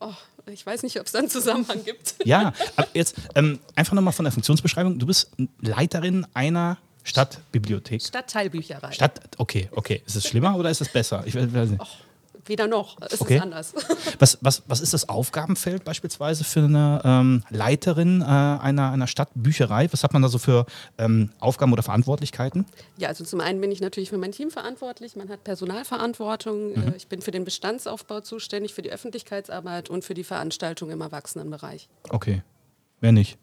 [0.00, 0.12] Oh,
[0.47, 2.14] ich weiß nicht, ob es da einen Zusammenhang gibt.
[2.25, 4.99] Ja, aber jetzt ähm, einfach nochmal von der Funktionsbeschreibung.
[4.99, 5.30] Du bist
[5.61, 8.02] Leiterin einer Stadtbibliothek.
[8.02, 8.92] Stadtteilbücherei.
[8.92, 10.02] Stadt, okay, okay.
[10.07, 11.22] Ist es schlimmer oder ist es besser?
[11.27, 11.83] Ich weiß weiß nicht.
[12.51, 12.99] Weder noch.
[13.01, 13.37] Es Okay.
[13.37, 13.75] ist anders.
[14.19, 19.89] Was, was, was ist das Aufgabenfeld beispielsweise für eine ähm, Leiterin äh, einer, einer Stadtbücherei?
[19.93, 20.67] Was hat man da so für
[20.99, 22.67] ähm, Aufgaben oder Verantwortlichkeiten?
[22.99, 25.17] Ja, also zum einen bin ich natürlich für mein Team verantwortlich.
[25.17, 26.73] Man hat Personalverantwortung.
[26.75, 26.89] Mhm.
[26.89, 31.01] Äh, Ich bin für den Bestandsaufbau zuständig, für die Öffentlichkeitsarbeit und für die Veranstaltung im
[31.01, 31.89] Erwachsenenbereich.
[32.11, 32.43] Okay.
[33.01, 33.39] Wer nicht?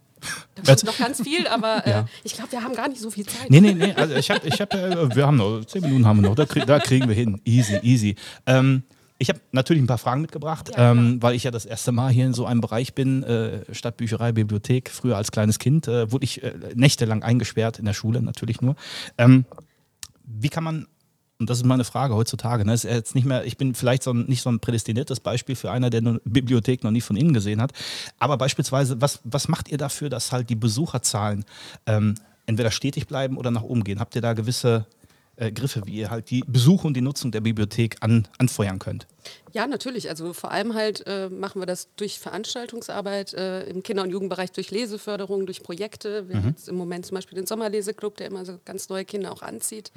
[0.56, 2.06] Da kommt noch ganz viel, aber äh, Ja.
[2.24, 3.50] ich glaube, wir haben gar nicht so viel Zeit.
[3.50, 3.94] Nee, nee, nee.
[3.94, 6.36] Also ich habe, ich hab, äh, wir haben noch, zehn Minuten haben wir noch.
[6.36, 7.40] Da, krieg, da kriegen wir hin.
[7.46, 8.16] Easy, easy.
[8.46, 8.84] Ähm,
[9.20, 12.12] ich habe natürlich ein paar Fragen mitgebracht, Ja, ähm, weil ich ja das erste Mal
[12.12, 14.90] hier in so einem Bereich bin, äh, Stadtbücherei, Bibliothek.
[14.90, 18.76] Früher als kleines Kind äh, wurde ich äh, nächtelang eingesperrt, in der Schule natürlich nur.
[19.18, 19.46] Ähm,
[20.24, 20.88] wie kann man,
[21.40, 24.12] und das ist meine Frage heutzutage, ne, ist jetzt nicht mehr, ich bin vielleicht so
[24.12, 27.34] ein, nicht so ein prädestiniertes Beispiel für einer, der eine Bibliothek noch nie von innen
[27.34, 27.72] gesehen hat,
[28.20, 31.46] aber beispielsweise, was, was macht ihr dafür, dass halt die Besucherzahlen
[31.86, 34.00] ähm, entweder stetig bleiben oder nach oben gehen?
[34.00, 34.86] Habt ihr da gewisse
[35.38, 39.08] äh, Griffe, wie ihr halt die Besuche und die Nutzung der Bibliothek an, anfeuern könnt?
[39.54, 40.10] Ja, natürlich.
[40.10, 44.52] Also vor allem halt äh, machen wir das durch Veranstaltungsarbeit äh, im Kinder- und Jugendbereich,
[44.52, 46.28] durch Leseförderung, durch Projekte.
[46.28, 46.40] Wir Mhm.
[46.42, 49.42] haben jetzt im Moment zum Beispiel den Sommerleseclub, der immer so ganz neue Kinder auch
[49.42, 49.92] anzieht.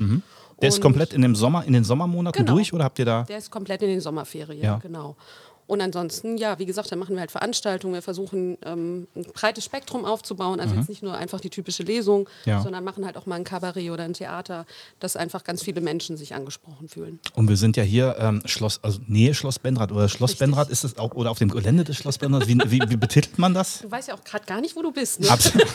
[0.61, 2.55] Der ist Und komplett in, dem Sommer, in den Sommermonaten Genau.
[2.57, 3.23] durch oder habt ihr da?
[3.25, 4.77] Der ist komplett in den Sommerferien, Ja.
[4.79, 5.17] genau.
[5.71, 7.95] Und ansonsten, ja, wie gesagt, dann machen wir halt Veranstaltungen.
[7.95, 10.59] Wir versuchen, ähm, ein breites Spektrum aufzubauen.
[10.59, 12.51] Also jetzt nicht nur einfach die typische Lesung, Mhm.
[12.51, 12.61] Ja.
[12.63, 14.67] sondern machen halt auch mal ein Kabarett oder ein Theater,
[14.99, 17.21] dass einfach ganz viele Menschen sich angesprochen fühlen.
[17.35, 20.47] Und wir sind ja hier ähm, Schloss, also Nähe Schloss Benrath oder Schloss Richtig.
[20.49, 22.49] Benrath ist es auch oder auf dem Gelände des Schloss Benrath.
[22.49, 23.79] Wie, wie, wie betitelt man das?
[23.81, 25.21] Du weißt ja auch gerade gar nicht, wo du bist.
[25.21, 25.31] Ne?
[25.31, 25.69] Absolut.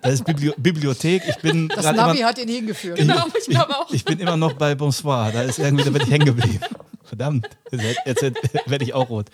[0.00, 1.22] Das ist Bibli Bibliothek.
[1.28, 2.98] Ich bin das Navi immer, hat ihn hingeführt.
[2.98, 3.92] Genau, ich glaube auch.
[3.92, 5.30] ich bin immer noch bei Bonsoir.
[5.32, 6.58] Da ist irgendwie, da bin ich hängen geblieben.
[7.12, 8.22] Verdammt, jetzt,
[8.66, 9.26] werde ich auch rot.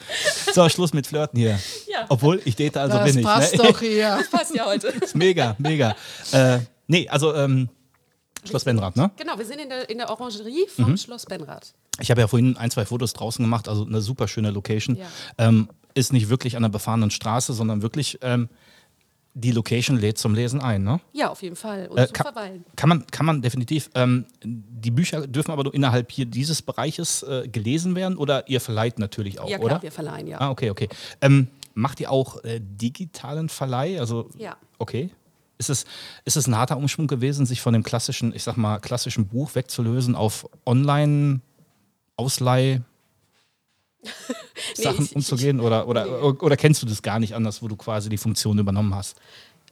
[0.52, 1.60] So, Schluss mit Flirten hier.
[1.86, 2.06] Ja.
[2.08, 3.24] Obwohl, ich date, also das bin ich.
[3.24, 3.62] passt ne?
[3.62, 4.20] doch hier.
[4.32, 4.88] Passt ja heute.
[4.88, 5.94] ist mega, mega.
[6.32, 7.68] Äh, nee, also ähm,
[8.42, 9.12] Schloss Benrath, ne?
[9.16, 10.96] Genau, wir sind in der, in der Orangerie vom Mhm.
[10.96, 11.72] Schloss Benrath.
[12.00, 14.96] Ich habe ja vorhin ein, zwei Fotos draußen gemacht, also eine super schöne Location.
[14.96, 15.06] Ja.
[15.38, 18.48] Ähm, ist nicht wirklich an der befahrenen Straße, sondern wirklich ähm,
[19.40, 21.00] die Location lädt zum Lesen ein, ne?
[21.12, 21.86] Ja, auf jeden Fall.
[21.88, 22.64] Und Äh, zum kann, Verweilen.
[22.76, 23.88] kann, man, kann man definitiv.
[23.94, 28.60] Ähm, die Bücher dürfen aber nur innerhalb hier dieses Bereiches äh, gelesen werden oder ihr
[28.60, 29.82] verleiht natürlich auch, Ja, klar, oder?
[29.82, 30.40] wir verleihen, ja.
[30.40, 30.88] Ah, okay, okay.
[31.20, 34.00] Ähm, macht ihr auch äh, digitalen Verleih?
[34.00, 34.56] Also, Ja.
[34.78, 35.10] Okay.
[35.58, 35.86] Ist es,
[36.24, 39.54] ist es ein harter Umschwung gewesen, sich von dem klassischen, ich sag mal, klassischen Buch
[39.56, 41.40] wegzulösen auf online
[44.74, 48.08] Sachen ich- umzugehen oder, oder, oder kennst du das gar nicht anders, wo du quasi
[48.08, 49.16] die Funktion übernommen hast?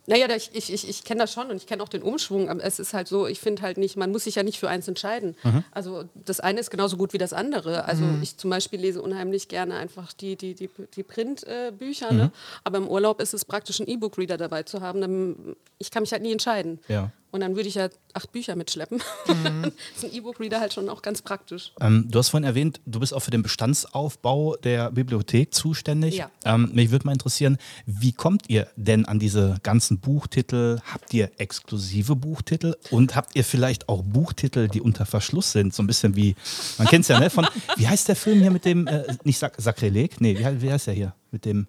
[0.09, 2.49] Naja, ich, ich, ich, ich kenne das schon und ich kenne auch den Umschwung.
[2.49, 4.69] Aber es ist halt so, ich finde halt nicht, man muss sich ja nicht für
[4.69, 5.35] eins entscheiden.
[5.73, 7.87] Also das eine ist genauso gut wie das andere.
[7.87, 12.31] Also ich zum Beispiel lese unheimlich gerne einfach die, die, die, die Printbücher, ne?
[12.62, 15.57] aber im Urlaub ist es praktisch, einen E-Book-Reader dabei zu haben.
[15.79, 16.79] Ich kann mich halt nie entscheiden.
[16.87, 17.11] Ja.
[17.33, 18.99] Und dann würde ich ja acht Bücher mitschleppen.
[19.97, 21.73] ist ein E-Book-Reader halt schon auch ganz praktisch.
[21.81, 26.17] Ähm, du hast vorhin erwähnt, du bist auch für den Bestandsaufbau der Bibliothek zuständig.
[26.17, 26.31] Ja.
[26.45, 30.81] Ähm, mich würde mal interessieren, wie kommt ihr denn an diese ganzen Buchtitel?
[30.91, 35.75] Habt ihr exklusive Buchtitel und habt ihr vielleicht auch Buchtitel, die unter Verschluss sind?
[35.75, 36.37] So ein bisschen wie,
[36.79, 37.29] man kennt es ja, ne?
[37.29, 40.21] Von, wie heißt der Film hier mit dem, äh, nicht Sak Sakrileg?
[40.21, 41.15] Nee, wie, wie heißt der hier?
[41.31, 41.67] Mit dem,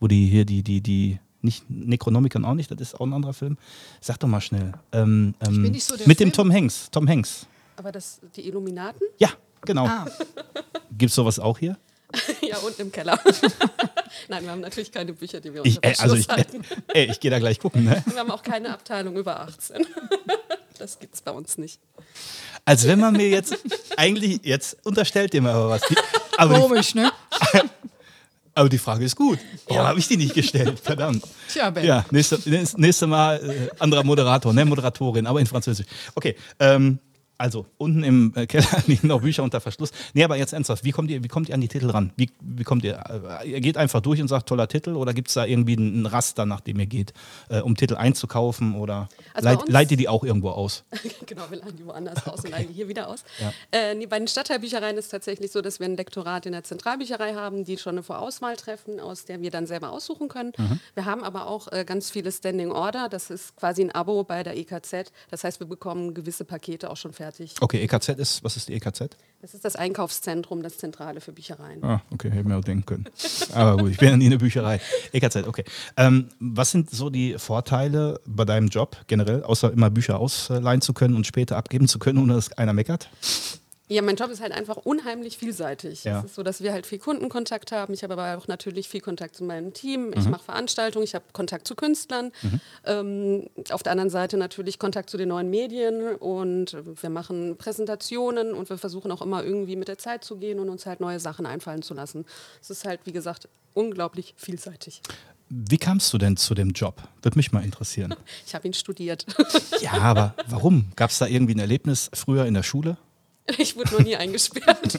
[0.00, 3.34] wo die hier, die, die, die, nicht Necronomicon auch nicht, das ist auch ein anderer
[3.34, 3.56] Film.
[4.00, 4.72] Sag doch mal schnell.
[4.92, 6.88] Ähm, ähm, bin nicht so der mit dem Film- Tom Hanks.
[6.90, 7.46] Tom Hanks.
[7.76, 9.02] Aber das, die Illuminaten?
[9.18, 9.30] Ja,
[9.62, 9.86] genau.
[9.86, 10.06] Ah,
[10.96, 11.76] Gibt es sowas auch hier?
[12.40, 13.18] ja, unten im Keller.
[14.28, 16.62] Nein, wir haben natürlich keine Bücher, die wir Ich, unter äh, also ich, halten.
[16.94, 17.84] ey, ich gehe da gleich gucken.
[17.84, 18.02] Ne?
[18.06, 19.86] Wir haben auch keine Abteilung über 18.
[20.78, 21.80] Das gibt es bei uns nicht.
[22.66, 23.56] Als wenn man mir jetzt
[23.96, 25.82] eigentlich jetzt unterstellt ihr mir aber was.
[26.36, 27.10] Aber, komisch, ne?
[28.56, 29.38] Aber die Frage ist gut.
[29.68, 30.80] Warum habe ich die nicht gestellt?
[30.82, 31.22] Verdammt.
[31.48, 31.84] Tja, Ben.
[31.84, 35.86] Ja, nächste, nächste- nächste Mal äh, anderer Moderator, ne, Moderatorin, aber in Französisch.
[36.14, 36.98] Okay, ähm,
[37.38, 39.90] also unten im äh, Keller liegen noch Bücher unter Verschluss.
[40.14, 42.12] Nee, aber jetzt ernsthaft, wie kommt ihr, wie kommt ihr an die Titel ran?
[42.16, 43.02] Wie, wie kommt ihr?
[43.42, 46.06] Äh, ihr geht einfach durch und sagt toller Titel oder gibt es da irgendwie ein
[46.06, 47.12] Raster, nach dem ihr geht,
[47.48, 50.84] äh, um Titel einzukaufen oder Also leit, leitet ihr die auch irgendwo aus?
[51.26, 53.24] genau, wir leihen die woanders aus und leihen die hier wieder aus.
[53.38, 53.52] Ja.
[53.72, 56.64] Äh, nee, bei den Stadtteilbüchereien ist es tatsächlich so, dass wir ein Lektorat in der
[56.64, 60.52] Zentralbücherei haben, die schon eine Vorauswahl treffen, aus der wir dann selber aussuchen können.
[60.56, 60.80] Mhm.
[60.94, 63.08] Wir haben aber auch äh, ganz viele Standing Order.
[63.08, 65.12] Das ist quasi ein Abo bei der EKZ.
[65.30, 67.25] Das heißt, wir bekommen gewisse Pakete auch schon fertig.
[67.60, 69.16] Okay, EKZ ist, was ist die EKZ?
[69.42, 71.84] Das ist das Einkaufszentrum, das Zentrale für Büchereien.
[71.84, 73.06] Ah, okay, hätte mir auch denken können.
[73.52, 74.80] Aber gut, ich bin ja nie in der Bücherei.
[75.12, 75.64] EKZ, okay.
[75.96, 80.92] Ähm, was sind so die Vorteile bei deinem Job generell, außer immer Bücher ausleihen zu
[80.92, 83.08] können und später abgeben zu können, ohne dass einer meckert?
[83.88, 86.02] Ja, mein Job ist halt einfach unheimlich vielseitig.
[86.04, 86.18] Ja.
[86.18, 87.94] Es ist so, dass wir halt viel Kundenkontakt haben.
[87.94, 90.08] Ich habe aber auch natürlich viel Kontakt zu meinem Team.
[90.08, 90.14] Mhm.
[90.16, 92.32] Ich mache Veranstaltungen, ich habe Kontakt zu Künstlern.
[92.84, 98.54] Ähm, auf der anderen Seite natürlich Kontakt zu den neuen Medien und wir machen Präsentationen
[98.54, 101.20] und wir versuchen auch immer irgendwie mit der Zeit zu gehen und uns halt neue
[101.20, 102.24] Sachen einfallen zu lassen.
[102.60, 105.00] Es ist halt, wie gesagt, unglaublich vielseitig.
[105.48, 107.00] Wie kamst du denn zu dem Job?
[107.22, 108.14] Würde mich mal interessieren.
[108.46, 109.26] Ich habe ihn studiert.
[109.80, 110.90] Ja, aber warum?
[110.96, 112.96] Gab es da irgendwie ein Erlebnis früher in der Schule?
[113.58, 114.98] Ich wurde noch nie eingesperrt.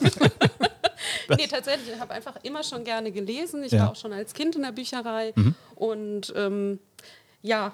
[1.36, 3.62] nee, tatsächlich, ich habe einfach immer schon gerne gelesen.
[3.62, 3.80] Ich Ja.
[3.82, 5.34] war auch schon als Kind in der Bücherei
[5.74, 6.78] und ähm,
[7.42, 7.72] ja,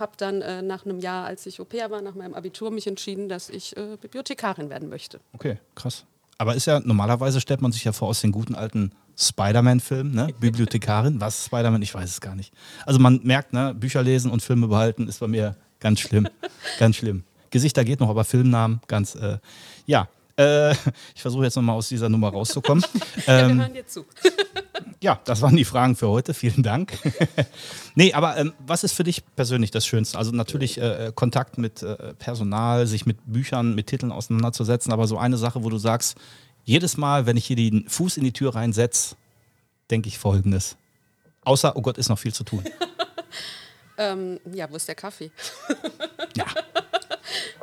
[0.00, 2.86] habe dann äh, nach einem Jahr, als ich Au pair war, nach meinem Abitur, mich
[2.86, 5.20] entschieden, dass ich äh, Bibliothekarin werden möchte.
[5.32, 6.04] Okay, krass.
[6.38, 10.28] Aber ist ja, normalerweise stellt man sich ja vor aus den guten alten Spider-Man-Filmen, ne?
[10.40, 11.80] Bibliothekarin, was ist Spider-Man?
[11.82, 12.52] Ich weiß es gar nicht.
[12.84, 16.28] Also man merkt, ne, Bücher lesen und Filme behalten ist bei mir ganz schlimm.
[16.78, 17.24] ganz schlimm.
[17.50, 19.38] Gesichter geht noch, aber Filmnamen ganz, äh,
[19.86, 20.08] ja.
[20.36, 20.72] Äh,
[21.14, 22.84] ich versuche jetzt nochmal aus dieser Nummer rauszukommen.
[23.26, 24.04] Ja, ähm, wir hören dir zu.
[25.00, 26.34] ja, das waren die Fragen für heute.
[26.34, 26.98] Vielen Dank.
[27.94, 30.18] nee, aber ähm, was ist für dich persönlich das Schönste?
[30.18, 35.18] Also natürlich äh, Kontakt mit äh, Personal, sich mit Büchern, mit Titeln auseinanderzusetzen, aber so
[35.18, 36.16] eine Sache, wo du sagst,
[36.64, 39.16] jedes Mal, wenn ich hier den Fuß in die Tür reinsetze,
[39.90, 40.76] denke ich folgendes.
[41.44, 42.62] Außer, oh Gott, ist noch viel zu tun.
[43.98, 45.30] Ähm, ja, wo ist der Kaffee?
[46.36, 46.44] Ja.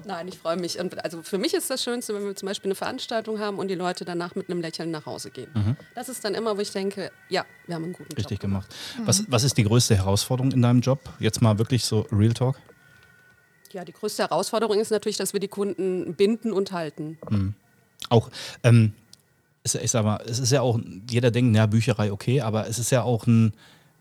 [0.06, 0.80] Nein, ich freue mich.
[0.80, 3.68] Und also für mich ist das Schönste, wenn wir zum Beispiel eine Veranstaltung haben und
[3.68, 5.78] die Leute danach mit einem Lächeln nach Hause gehen.
[5.96, 8.76] Das ist dann immer, wo ich denke, ja, wir haben einen guten Richtig Job gemacht.
[9.06, 11.00] Was, was ist die größte Herausforderung in deinem Job?
[11.20, 12.58] Jetzt mal wirklich so Real Talk.
[13.72, 17.18] Ja, die größte Herausforderung ist natürlich, dass wir die Kunden binden und halten.
[18.10, 18.30] Auch,
[18.64, 18.94] ähm,
[19.64, 22.92] ich sag mal, es ist ja auch, jeder denkt, ja, Bücherei okay, aber es ist
[22.92, 23.54] ja auch ein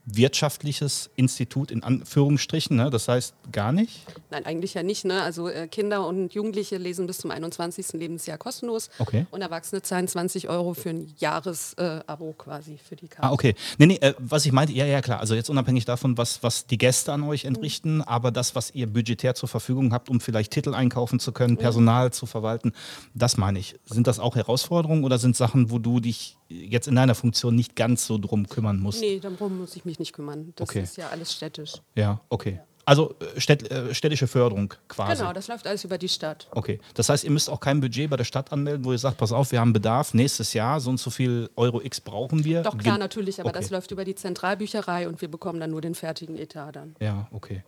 [0.04, 2.90] wirtschaftliches Institut in Anführungsstrichen, ne?
[2.90, 4.04] das heißt gar nicht.
[4.30, 5.04] Nein, eigentlich ja nicht.
[5.04, 5.22] Ne?
[5.22, 7.92] Also äh, Kinder und Jugendliche lesen bis zum 21.
[7.92, 9.26] Lebensjahr kostenlos Okay.
[9.30, 13.28] und Erwachsene zahlen 20 Euro für ein Jahresabo quasi für die Karte.
[13.28, 13.54] Ah, okay.
[13.78, 15.20] Nee, nee, äh, was ich meinte, ja, ja, klar.
[15.20, 18.86] Also jetzt unabhängig davon, was, was die Gäste an euch entrichten, aber das, was ihr
[18.88, 22.72] budgetär zur Verfügung habt, um vielleicht Titel einkaufen zu können, Personal zu verwalten,
[23.14, 23.76] das meine ich.
[23.84, 26.36] Sind das auch Herausforderungen oder sind Sachen, wo du dich
[26.68, 29.00] jetzt in deiner Funktion nicht ganz so drum kümmern musst?
[29.00, 30.52] Nee, darum muss ich mich nicht kümmern.
[30.56, 30.82] Das Okay.
[30.82, 31.74] ist ja alles städtisch.
[31.94, 32.60] Ja, okay.
[32.84, 35.20] Also äh, städt, äh, städtische Förderung quasi.
[35.22, 36.48] Genau, das läuft alles über die Stadt.
[36.50, 39.18] Okay, das heißt, ihr müsst auch kein Budget bei der Stadt anmelden, wo ihr sagt,
[39.18, 42.62] pass auf, wir haben Bedarf, nächstes Jahr so und so viel Euro X brauchen wir.
[42.62, 43.60] Doch, klar, Gen- natürlich, aber Okay.
[43.60, 46.96] das läuft über die Zentralbücherei und wir bekommen dann nur den fertigen Etat dann.
[47.00, 47.62] Ja, okay.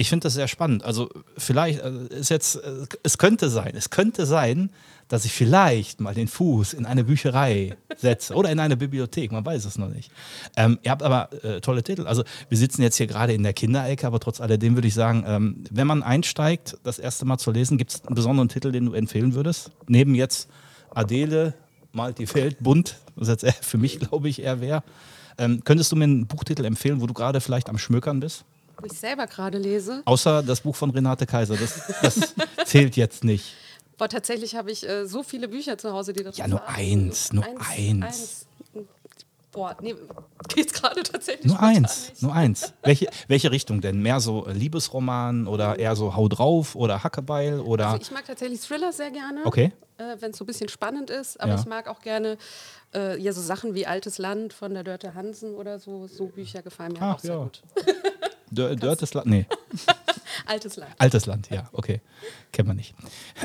[0.00, 0.82] Ich finde das sehr spannend.
[0.82, 4.70] Also vielleicht also ist jetzt, äh, es könnte sein, es könnte sein,
[5.08, 9.44] dass ich vielleicht mal den Fuß in eine Bücherei setze oder in eine Bibliothek, man
[9.44, 10.10] weiß es noch nicht.
[10.56, 12.06] Ähm, ihr habt aber äh, tolle Titel.
[12.06, 15.22] Also wir sitzen jetzt hier gerade in der Kinderecke, aber trotz alledem würde ich sagen,
[15.26, 18.86] ähm, wenn man einsteigt, das erste Mal zu lesen, gibt es einen besonderen Titel, den
[18.86, 19.70] du empfehlen würdest?
[19.86, 20.48] Neben jetzt
[20.94, 21.52] Adele,
[21.92, 24.82] malt die Welt bunt, was jetzt für mich, glaube ich, eher wäre.
[25.36, 28.46] Ähm, könntest du mir einen Buchtitel empfehlen, wo du gerade vielleicht am Schmökern bist?
[28.80, 30.02] Wo ich selber gerade lese.
[30.04, 33.54] Außer das Buch von Renate Kaiser, das, das zählt jetzt nicht.
[33.98, 37.32] Boah, tatsächlich habe ich äh, so viele Bücher zu Hause, die das Ja, nur eins,
[37.32, 37.60] nur eins.
[37.68, 38.04] eins.
[38.04, 38.46] eins.
[39.52, 39.96] Boah, nee,
[40.48, 41.46] geht's gerade tatsächlich.
[41.46, 42.72] Nur eins, nur eins.
[42.82, 44.00] Welche, welche Richtung denn?
[44.00, 47.88] Mehr so Liebesroman oder eher so Hau drauf oder Hackebeil oder?
[47.88, 49.40] Also ich mag tatsächlich Thriller sehr gerne.
[49.44, 49.72] Okay.
[49.98, 51.58] Äh, Wenn es so ein bisschen spannend ist, aber ja.
[51.58, 52.38] ich mag auch gerne
[52.94, 56.06] äh, ja, so Sachen wie Altes Land von der Dörte Hansen oder so.
[56.06, 57.42] So Bücher gefallen mir Ach, auch sehr ja.
[57.42, 57.62] gut.
[58.50, 59.26] Dörtes Land?
[59.26, 59.46] Nee.
[60.46, 60.94] Altes Land.
[60.98, 62.00] Altes Land, ja, okay.
[62.52, 62.94] Kennt man nicht.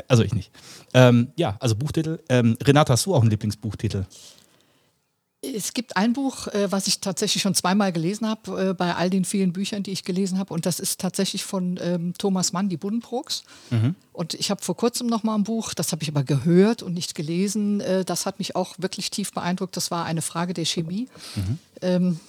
[0.08, 0.50] Also ich nicht.
[0.94, 2.20] Ähm, ja, also Buchtitel.
[2.28, 4.06] Ähm, Renata, hast du auch einen Lieblingsbuchtitel?
[5.54, 9.10] Es gibt ein Buch, äh, was ich tatsächlich schon zweimal gelesen habe, äh, bei all
[9.10, 10.52] den vielen Büchern, die ich gelesen habe.
[10.52, 13.44] Und das ist tatsächlich von ähm, Thomas Mann, die Buddenbrooks.
[13.70, 13.94] Mhm.
[14.12, 16.94] Und ich habe vor kurzem noch mal ein Buch, das habe ich aber gehört und
[16.94, 17.80] nicht gelesen.
[17.80, 19.76] Äh, das hat mich auch wirklich tief beeindruckt.
[19.76, 21.08] Das war eine Frage der Chemie.
[21.36, 21.58] Mhm.
[21.82, 22.20] Ähm,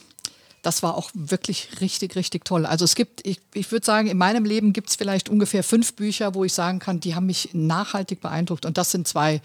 [0.68, 2.66] das war auch wirklich richtig, richtig toll.
[2.66, 5.94] Also es gibt, ich, ich würde sagen, in meinem Leben gibt es vielleicht ungefähr fünf
[5.94, 8.66] Bücher, wo ich sagen kann, die haben mich nachhaltig beeindruckt.
[8.66, 9.42] Und das sind zwei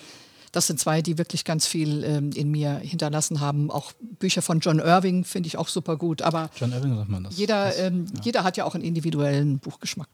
[0.50, 3.70] das sind zwei, die wirklich ganz viel ähm, in mir hinterlassen haben.
[3.70, 6.22] Auch Bücher von John Irving finde ich auch super gut.
[6.22, 7.38] Aber John Irving sagt man das.
[7.38, 8.20] Jeder, ähm, ja.
[8.22, 10.08] jeder hat ja auch einen individuellen Buchgeschmack.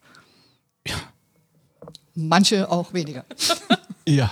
[0.87, 0.95] Ja.
[2.15, 3.25] Manche auch weniger.
[4.07, 4.31] ja.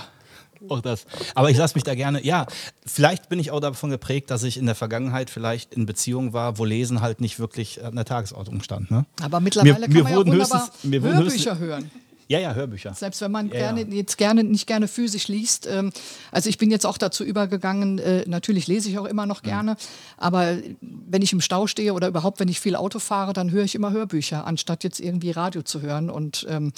[0.69, 1.05] Auch das.
[1.35, 2.45] Aber ich lasse mich da gerne, ja,
[2.85, 6.57] vielleicht bin ich auch davon geprägt, dass ich in der Vergangenheit vielleicht in Beziehungen war,
[6.57, 8.91] wo Lesen halt nicht wirklich an der Tagesordnung stand.
[8.91, 9.05] Ne?
[9.21, 11.91] Aber mittlerweile mir, kann man ja wunderbar Hörbücher hören.
[12.29, 12.93] Ja, ja, Hörbücher.
[12.93, 13.87] Selbst wenn man ja, gerne, ja.
[13.87, 15.65] jetzt gerne, nicht gerne physisch liest.
[15.65, 15.93] Ähm,
[16.31, 19.71] also ich bin jetzt auch dazu übergegangen, äh, natürlich lese ich auch immer noch gerne,
[19.71, 19.77] mhm.
[20.17, 23.63] aber wenn ich im Stau stehe oder überhaupt, wenn ich viel Auto fahre, dann höre
[23.63, 26.09] ich immer Hörbücher, anstatt jetzt irgendwie Radio zu hören.
[26.09, 26.73] Und ähm,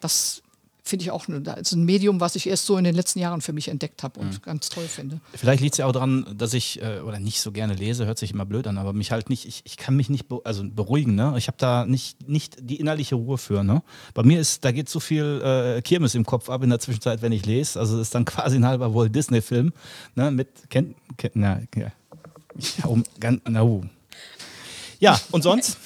[0.00, 0.42] das
[0.90, 3.52] finde ich auch also ein Medium, was ich erst so in den letzten Jahren für
[3.52, 4.42] mich entdeckt habe und mhm.
[4.42, 5.20] ganz toll finde.
[5.34, 8.18] Vielleicht liegt es ja auch daran, dass ich äh, oder nicht so gerne lese, hört
[8.18, 10.64] sich immer blöd an, aber mich halt nicht, ich, ich kann mich nicht be also
[10.64, 11.34] beruhigen, ne?
[11.38, 13.82] Ich habe da nicht, nicht die innerliche Ruhe für, ne?
[14.12, 17.22] Bei mir ist, da geht so viel äh, Kirmes im Kopf ab in der Zwischenzeit,
[17.22, 17.78] wenn ich lese.
[17.78, 19.72] Also es ist dann quasi ein halber Walt Disney-Film,
[20.16, 20.30] ne?
[20.30, 21.92] Mit kennt, kennt na, ja.
[22.84, 23.82] Um, ganz, na, uh.
[24.98, 25.78] Ja, und sonst?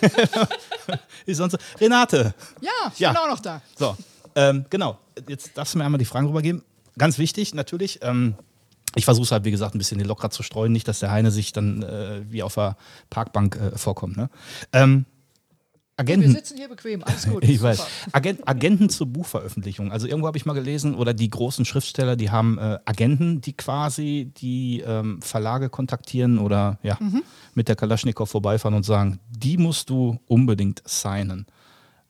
[1.28, 1.58] Sonst?
[1.80, 2.34] Renate.
[2.60, 3.10] Ja, ich ja.
[3.10, 3.60] bin auch noch da.
[3.76, 3.96] So,
[4.34, 6.62] ähm, genau, jetzt darfst du mir einmal die Fragen rübergeben.
[6.98, 8.00] Ganz wichtig natürlich.
[8.02, 8.34] Ähm,
[8.94, 11.30] ich versuche es halt, wie gesagt, ein bisschen locker zu streuen, nicht, dass der Heine
[11.30, 12.76] sich dann äh, wie auf der
[13.08, 14.16] Parkbank äh, vorkommt.
[14.16, 14.28] Ne?
[14.72, 15.06] Ähm,
[15.96, 16.26] Agenten.
[16.26, 17.44] Wir sitzen hier bequem, alles gut.
[17.48, 17.86] ich weiß.
[18.12, 19.92] Agent, Agenten zur Buchveröffentlichung.
[19.92, 23.52] Also irgendwo habe ich mal gelesen, oder die großen Schriftsteller, die haben äh, Agenten, die
[23.52, 27.22] quasi die ähm, Verlage kontaktieren oder ja, mhm.
[27.54, 31.46] mit der Kalaschnikow vorbeifahren und sagen, die musst du unbedingt signen.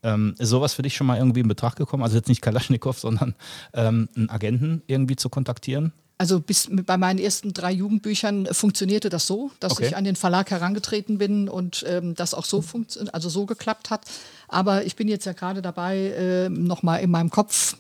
[0.03, 2.03] Ähm, ist sowas für dich schon mal irgendwie in Betracht gekommen?
[2.03, 3.35] Also jetzt nicht Kalaschnikow, sondern
[3.73, 5.93] ähm, einen Agenten irgendwie zu kontaktieren?
[6.23, 9.87] Also bis bei meinen ersten drei Jugendbüchern funktionierte das so, dass okay.
[9.87, 12.63] ich an den Verlag herangetreten bin und ähm, das auch so
[13.11, 14.03] also so geklappt hat.
[14.47, 17.77] Aber ich bin jetzt ja gerade dabei, äh, nochmal in meinem Kopf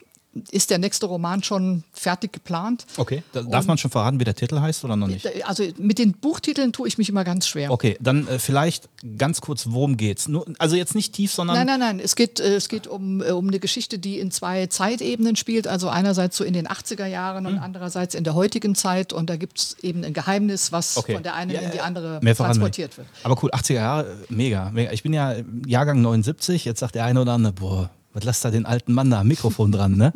[0.50, 2.86] ist der nächste Roman schon fertig geplant.
[2.96, 5.28] Okay, da, darf man schon verraten, wie der Titel heißt oder noch nicht?
[5.46, 7.70] Also mit den Buchtiteln tue ich mich immer ganz schwer.
[7.70, 10.28] Okay, dann äh, vielleicht ganz kurz, worum geht's?
[10.28, 11.56] Nur, also jetzt nicht tief, sondern...
[11.56, 14.30] Nein, nein, nein, es geht, äh, es geht um, äh, um eine Geschichte, die in
[14.30, 15.66] zwei Zeitebenen spielt.
[15.66, 17.54] Also einerseits so in den 80er Jahren hm.
[17.54, 19.12] und andererseits in der heutigen Zeit.
[19.12, 21.14] Und da gibt es eben ein Geheimnis, was okay.
[21.14, 23.06] von der einen ja, in die andere transportiert wird.
[23.22, 24.92] Aber cool, 80er Jahre, mega, mega.
[24.92, 25.34] Ich bin ja
[25.66, 29.10] Jahrgang 79, jetzt sagt der eine oder andere, boah, was lasst da den alten Mann
[29.10, 30.12] da am Mikrofon dran, ne?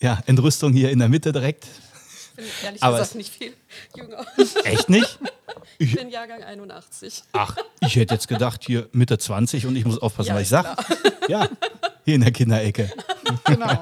[0.00, 1.66] Ja, Entrüstung hier in der Mitte direkt.
[1.66, 3.52] Ich bin ehrlich Aber gesagt nicht viel
[3.96, 4.24] jünger.
[4.64, 5.18] Echt nicht?
[5.80, 7.22] Ich bin Jahrgang 81.
[7.32, 10.48] Ach, ich hätte jetzt gedacht, hier Mitte 20 und ich muss aufpassen, ja, was ich
[10.48, 10.70] sage.
[11.28, 11.48] Ja,
[12.04, 12.90] hier in der Kinderecke.
[13.44, 13.78] Genau.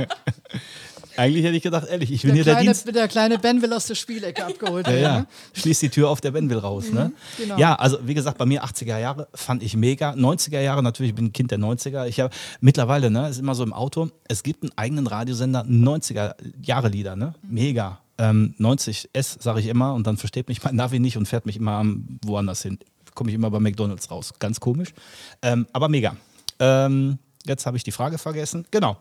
[1.16, 2.94] Eigentlich hätte ich gedacht, ehrlich, ich bin der hier kleine, der Dienst.
[2.94, 5.02] Der kleine Ben will aus der Spielecke abgeholt werden.
[5.02, 5.20] Ja, ja.
[5.20, 5.26] Ne?
[5.54, 6.90] Schließt die Tür auf, der Ben will raus.
[6.92, 7.06] Ne?
[7.06, 7.58] Mhm, genau.
[7.58, 10.10] Ja, also wie gesagt, bei mir 80er Jahre fand ich mega.
[10.12, 12.06] 90er Jahre natürlich, ich bin ein Kind der 90er.
[12.06, 16.34] Ich habe mittlerweile, ne, ist immer so im Auto, es gibt einen eigenen Radiosender, 90er
[16.62, 17.34] Jahre Lieder, ne?
[17.42, 18.00] Mega.
[18.18, 21.56] Ähm, 90S sage ich immer und dann versteht mich mein Navi nicht und fährt mich
[21.56, 21.84] immer
[22.24, 22.78] woanders hin.
[23.14, 24.34] Komme ich immer bei McDonalds raus.
[24.38, 24.94] Ganz komisch.
[25.42, 26.16] Ähm, aber mega.
[26.58, 28.66] Ähm, jetzt habe ich die Frage vergessen.
[28.70, 28.96] Genau.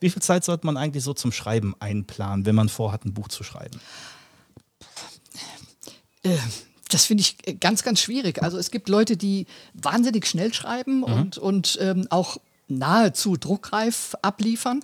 [0.00, 3.28] Wie viel Zeit sollte man eigentlich so zum Schreiben einplanen, wenn man vorhat, ein Buch
[3.28, 3.80] zu schreiben?
[6.22, 6.36] Äh,
[6.88, 8.42] das finde ich ganz, ganz schwierig.
[8.42, 11.04] Also es gibt Leute, die wahnsinnig schnell schreiben mhm.
[11.04, 14.80] und, und ähm, auch nahezu druckreif abliefern.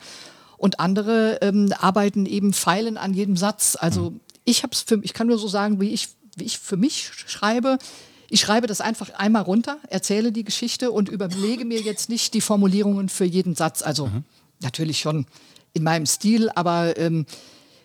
[0.58, 3.76] Und andere ähm, arbeiten eben feilen an jedem Satz.
[3.78, 4.20] Also mhm.
[4.44, 7.78] ich habe es ich kann nur so sagen, wie ich, wie ich für mich schreibe.
[8.28, 12.40] Ich schreibe das einfach einmal runter, erzähle die Geschichte und überlege mir jetzt nicht die
[12.40, 13.82] Formulierungen für jeden Satz.
[13.82, 14.24] Also mhm.
[14.60, 15.26] Natürlich schon
[15.72, 17.26] in meinem Stil, aber ähm,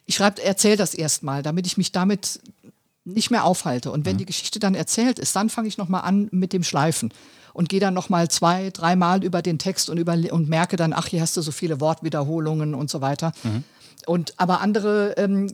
[0.05, 2.39] ich erzähle das erstmal, damit ich mich damit
[3.03, 3.91] nicht mehr aufhalte.
[3.91, 4.19] Und wenn mhm.
[4.19, 7.13] die Geschichte dann erzählt ist, dann fange ich nochmal an mit dem Schleifen
[7.53, 11.07] und gehe dann nochmal zwei, dreimal über den Text und, über, und merke dann, ach,
[11.07, 13.33] hier hast du so viele Wortwiederholungen und so weiter.
[13.43, 13.63] Mhm.
[14.05, 15.51] Und, aber andere ähm,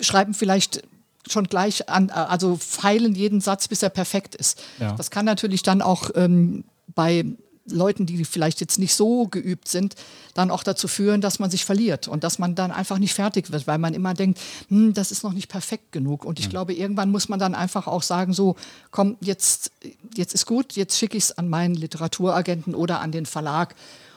[0.00, 0.82] schreiben vielleicht
[1.28, 4.60] schon gleich an, also feilen jeden Satz, bis er perfekt ist.
[4.78, 4.92] Ja.
[4.92, 7.24] Das kann natürlich dann auch ähm, bei
[7.66, 9.94] Leuten, die vielleicht jetzt nicht so geübt sind,
[10.34, 13.52] dann auch dazu führen, dass man sich verliert und dass man dann einfach nicht fertig
[13.52, 16.24] wird, weil man immer denkt, hm, das ist noch nicht perfekt genug.
[16.24, 16.50] Und ich mhm.
[16.50, 18.56] glaube, irgendwann muss man dann einfach auch sagen, so,
[18.90, 19.70] komm, jetzt,
[20.14, 23.74] jetzt ist gut, jetzt schicke ich es an meinen Literaturagenten oder an den Verlag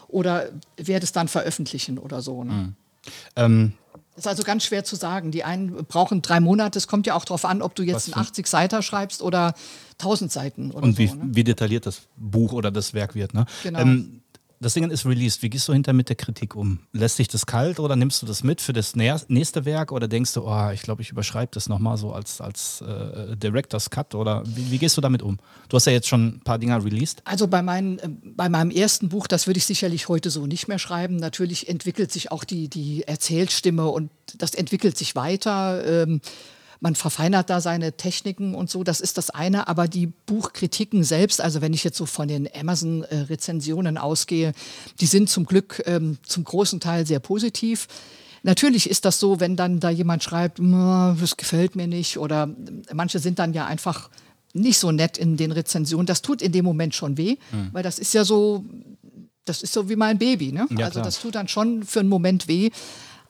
[0.08, 2.44] oder werde es dann veröffentlichen oder so.
[2.44, 2.54] Ne?
[2.54, 2.76] Mhm.
[3.36, 3.74] Ähm,
[4.16, 5.32] das ist also ganz schwer zu sagen.
[5.32, 6.78] Die einen brauchen drei Monate.
[6.78, 9.54] Es kommt ja auch darauf an, ob du jetzt einen 80 Seiter schreibst oder
[10.00, 10.72] 1000 Seiten.
[10.72, 11.24] Oder Und wie, so, ne?
[11.32, 13.34] wie detailliert das Buch oder das Werk wird.
[13.34, 13.46] Ne?
[13.64, 13.80] Genau.
[13.80, 14.22] Ähm,
[14.60, 15.42] das Ding ist released.
[15.42, 16.80] Wie gehst du hinter mit der Kritik um?
[16.94, 20.34] Lässt dich das kalt oder nimmst du das mit für das nächste Werk oder denkst
[20.34, 24.44] du, oh, ich glaube, ich überschreibe das nochmal so als, als äh, Director's Cut oder
[24.46, 25.38] wie, wie, gehst du damit um?
[25.70, 27.22] Du hast ja jetzt schon ein paar Dinger released.
[27.26, 30.68] Also bei, mein, äh, bei meinem ersten Buch, das würde ich sicherlich heute so nicht
[30.68, 31.18] mehr schreiben.
[31.18, 35.84] Natürlich entwickelt sich auch die, die Erzählstimme und das entwickelt sich weiter.
[35.86, 36.22] Ähm,
[36.86, 41.42] man verfeinert da seine Techniken und so, das ist das eine, aber die Buchkritiken selbst,
[41.42, 44.52] also wenn ich jetzt so von den Amazon-Rezensionen ausgehe,
[45.00, 47.88] die sind zum Glück ähm, zum großen Teil sehr positiv.
[48.44, 52.54] Natürlich ist das so, wenn dann da jemand schreibt, das gefällt mir nicht oder
[52.94, 54.12] manche sind dann ja einfach
[54.54, 56.06] nicht so nett in den Rezensionen.
[56.06, 57.70] Das tut in dem Moment schon weh, mhm.
[57.72, 58.64] weil das ist ja so,
[59.44, 60.52] das ist so wie mein Baby.
[60.52, 60.68] Ne?
[60.78, 62.70] Ja, also das tut dann schon für einen Moment weh.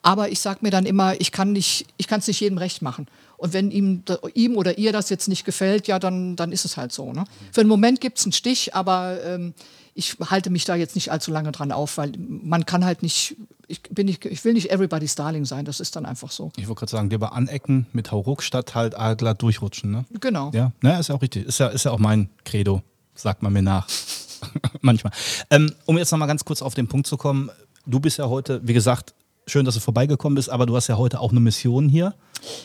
[0.02, 2.80] Aber ich sage mir dann immer, ich kann nicht, ich kann es nicht jedem recht
[2.80, 3.08] machen.
[3.36, 4.02] Und wenn ihm,
[4.34, 7.12] ihm oder ihr das jetzt nicht gefällt, ja, dann, dann ist es halt so.
[7.12, 7.24] Ne?
[7.52, 9.54] Für einen Moment gibt es einen Stich, aber ähm,
[9.94, 13.36] ich halte mich da jetzt nicht allzu lange dran auf, weil man kann halt nicht,
[13.66, 16.52] ich, bin nicht, ich will nicht everybody's darling sein, das ist dann einfach so.
[16.56, 19.90] Ich wollte gerade sagen, lieber anecken mit Hauruck statt halt glatt durchrutschen.
[19.90, 20.04] Ne?
[20.20, 20.50] Genau.
[20.52, 21.46] Ja, ne, ist ja auch richtig.
[21.46, 22.82] Ist ja, ist ja auch mein Credo,
[23.14, 23.88] sagt man mir nach.
[24.82, 25.12] Manchmal.
[25.50, 27.50] Ähm, um jetzt nochmal ganz kurz auf den Punkt zu kommen,
[27.86, 29.14] du bist ja heute, wie gesagt,
[29.46, 32.14] schön, dass du vorbeigekommen bist, aber du hast ja heute auch eine Mission hier.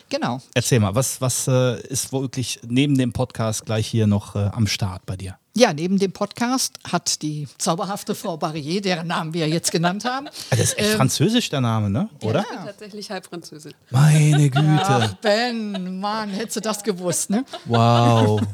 [0.09, 0.41] Genau.
[0.53, 4.67] Erzähl mal, was, was äh, ist wirklich neben dem Podcast gleich hier noch äh, am
[4.67, 5.37] Start bei dir?
[5.53, 10.27] Ja, neben dem Podcast hat die zauberhafte Frau Barrier, deren Namen wir jetzt genannt haben.
[10.49, 12.09] Das ist echt ähm, französisch, der Name, ne?
[12.23, 12.45] Oder?
[12.53, 13.73] Ja, tatsächlich halb französisch.
[13.89, 14.79] Meine Güte.
[14.79, 17.43] Ach, Ben, Mann, hättest du das gewusst, ne?
[17.65, 18.41] Wow.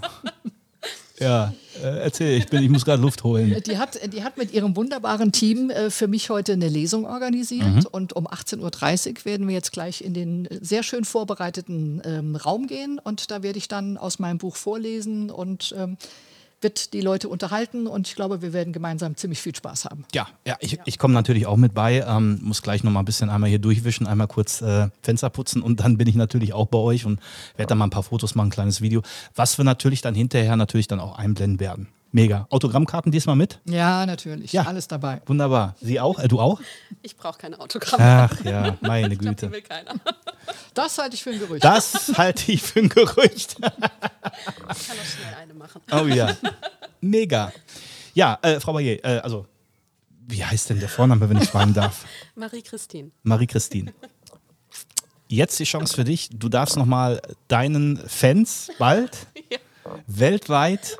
[1.19, 1.51] Ja,
[1.83, 3.61] äh, erzähl, ich, bin, ich muss gerade Luft holen.
[3.65, 7.65] Die hat, die hat mit ihrem wunderbaren Team äh, für mich heute eine Lesung organisiert
[7.65, 7.87] mhm.
[7.91, 12.67] und um 18.30 Uhr werden wir jetzt gleich in den sehr schön vorbereiteten ähm, Raum
[12.67, 15.97] gehen und da werde ich dann aus meinem Buch vorlesen und ähm,
[16.61, 20.05] wird die Leute unterhalten und ich glaube, wir werden gemeinsam ziemlich viel Spaß haben.
[20.13, 20.83] Ja, ja ich, ja.
[20.85, 23.59] ich komme natürlich auch mit bei, ähm, muss gleich noch mal ein bisschen einmal hier
[23.59, 27.19] durchwischen, einmal kurz äh, Fenster putzen und dann bin ich natürlich auch bei euch und
[27.55, 29.01] werde dann mal ein paar Fotos machen, ein kleines Video,
[29.35, 31.87] was wir natürlich dann hinterher natürlich dann auch einblenden werden.
[32.11, 32.47] Mega.
[32.49, 33.59] Autogrammkarten diesmal mit?
[33.65, 34.53] Ja, natürlich.
[34.53, 34.63] Ja.
[34.63, 35.21] Alles dabei.
[35.25, 35.75] Wunderbar.
[35.81, 36.19] Sie auch?
[36.19, 36.61] Äh, du auch?
[37.01, 38.37] Ich brauche keine Autogrammkarten.
[38.39, 39.35] Ach ja, meine Güte.
[39.35, 39.95] Glaub, will keiner.
[40.73, 41.63] Das halte ich für ein Gerücht.
[41.63, 43.57] Das halte ich für ein Gerücht.
[44.69, 45.81] Ich kann auch schnell eine machen.
[45.91, 46.35] Oh ja.
[47.01, 47.51] Mega.
[48.13, 49.45] Ja, äh, Frau Bayer, äh, also,
[50.27, 52.05] wie heißt denn der Vorname, wenn ich fragen darf?
[52.35, 53.11] Marie-Christine.
[53.23, 53.93] Marie-Christine.
[55.27, 56.29] Jetzt die Chance für dich.
[56.31, 59.57] Du darfst nochmal deinen Fans bald ja.
[60.07, 60.97] weltweit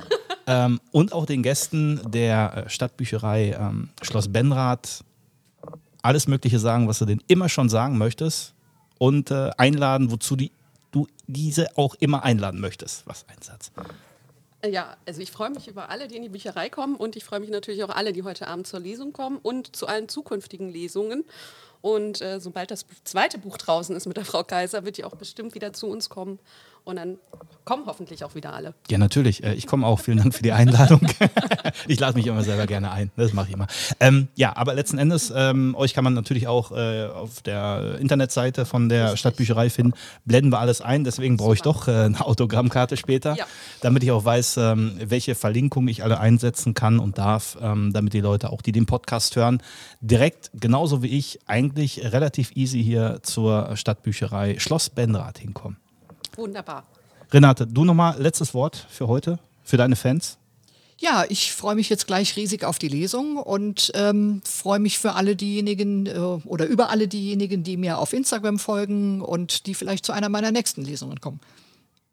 [0.48, 5.04] ähm, und auch den Gästen der äh, Stadtbücherei ähm, Schloss Benrath
[6.02, 8.54] alles Mögliche sagen, was du denen immer schon sagen möchtest
[8.98, 10.52] und äh, einladen, wozu die,
[10.92, 13.06] du diese auch immer einladen möchtest.
[13.06, 13.72] Was ein Satz.
[14.66, 17.42] Ja, also ich freue mich über alle, die in die Bücherei kommen und ich freue
[17.42, 21.26] mich natürlich auch alle, die heute Abend zur Lesung kommen und zu allen zukünftigen Lesungen.
[21.82, 25.16] Und äh, sobald das zweite Buch draußen ist mit der Frau Kaiser, wird die auch
[25.16, 26.40] bestimmt wieder zu uns kommen
[26.88, 27.18] und dann
[27.66, 28.74] kommen hoffentlich auch wieder alle.
[28.90, 29.44] Ja, natürlich.
[29.44, 30.00] Äh, ich komme auch.
[30.00, 31.02] Vielen Dank für die Einladung.
[31.88, 33.12] ich lade mich immer selber gerne ein.
[33.18, 33.68] Das mache ich immer.
[34.00, 38.66] Ähm, ja, aber letzten Endes, ähm, euch kann man natürlich auch äh, auf der Internetseite
[38.66, 39.20] von der Richtig.
[39.20, 39.94] Stadtbücherei finden.
[40.24, 41.04] Blenden wir alles ein.
[41.04, 43.46] Deswegen brauche ich doch äh, eine Autogrammkarte später, ja.
[43.82, 48.14] damit ich auch weiß, ähm, welche Verlinkungen ich alle einsetzen kann und darf, ähm, damit
[48.14, 49.62] die Leute auch, die den Podcast hören,
[50.00, 55.76] direkt genauso wie ich eigentlich relativ easy hier zur Stadtbücherei Schloss Benrath hinkommen.
[56.38, 56.86] Wunderbar.
[57.32, 60.38] Renate, du nochmal letztes Wort für heute, für deine Fans?
[61.00, 65.14] Ja, ich freue mich jetzt gleich riesig auf die Lesung und ähm, freue mich für
[65.14, 70.06] alle diejenigen äh, oder über alle diejenigen, die mir auf Instagram folgen und die vielleicht
[70.06, 71.40] zu einer meiner nächsten Lesungen kommen.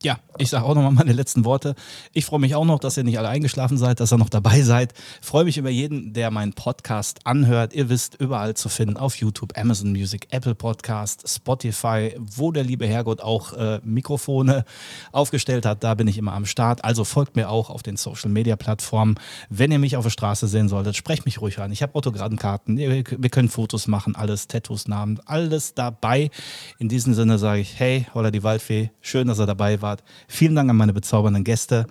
[0.04, 1.74] Ja, ich sage auch nochmal meine letzten Worte.
[2.12, 4.60] Ich freue mich auch noch, dass ihr nicht alle eingeschlafen seid, dass ihr noch dabei
[4.60, 4.92] seid.
[5.22, 7.72] Freue mich über jeden, der meinen Podcast anhört.
[7.72, 12.86] Ihr wisst, überall zu finden, auf YouTube, Amazon Music, Apple Podcast, Spotify, wo der liebe
[12.86, 14.66] Herrgott auch äh, Mikrofone
[15.10, 15.82] aufgestellt hat.
[15.82, 16.84] Da bin ich immer am Start.
[16.84, 19.14] Also folgt mir auch auf den Social Media Plattformen.
[19.48, 21.72] Wenn ihr mich auf der Straße sehen solltet, sprecht mich ruhig an.
[21.72, 26.30] Ich habe Autogrammkarten, wir können Fotos machen, alles, Tattoos, Namen, alles dabei.
[26.78, 29.93] In diesem Sinne sage ich, hey, Holla die Waldfee, schön, dass ihr dabei wart.
[30.28, 31.86] Vielen Dank an meine bezaubernden Gäste.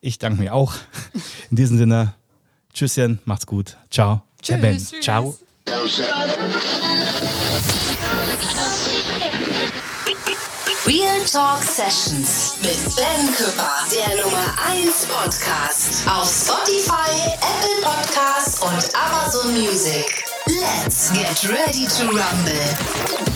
[0.00, 0.74] Ich danke mir auch.
[1.50, 2.14] In diesem Sinne,
[2.72, 3.76] Tschüsschen, macht's gut.
[3.90, 4.22] Ciao.
[4.42, 4.60] Tschüss.
[4.60, 4.78] Ben.
[5.00, 5.36] Ciao.
[10.86, 18.94] Real Talk Sessions mit Ben Küpper, der Nummer 1 Podcast auf Spotify, Apple Podcasts und
[18.94, 20.24] Amazon Music.
[20.46, 23.35] Let's get ready to rumble.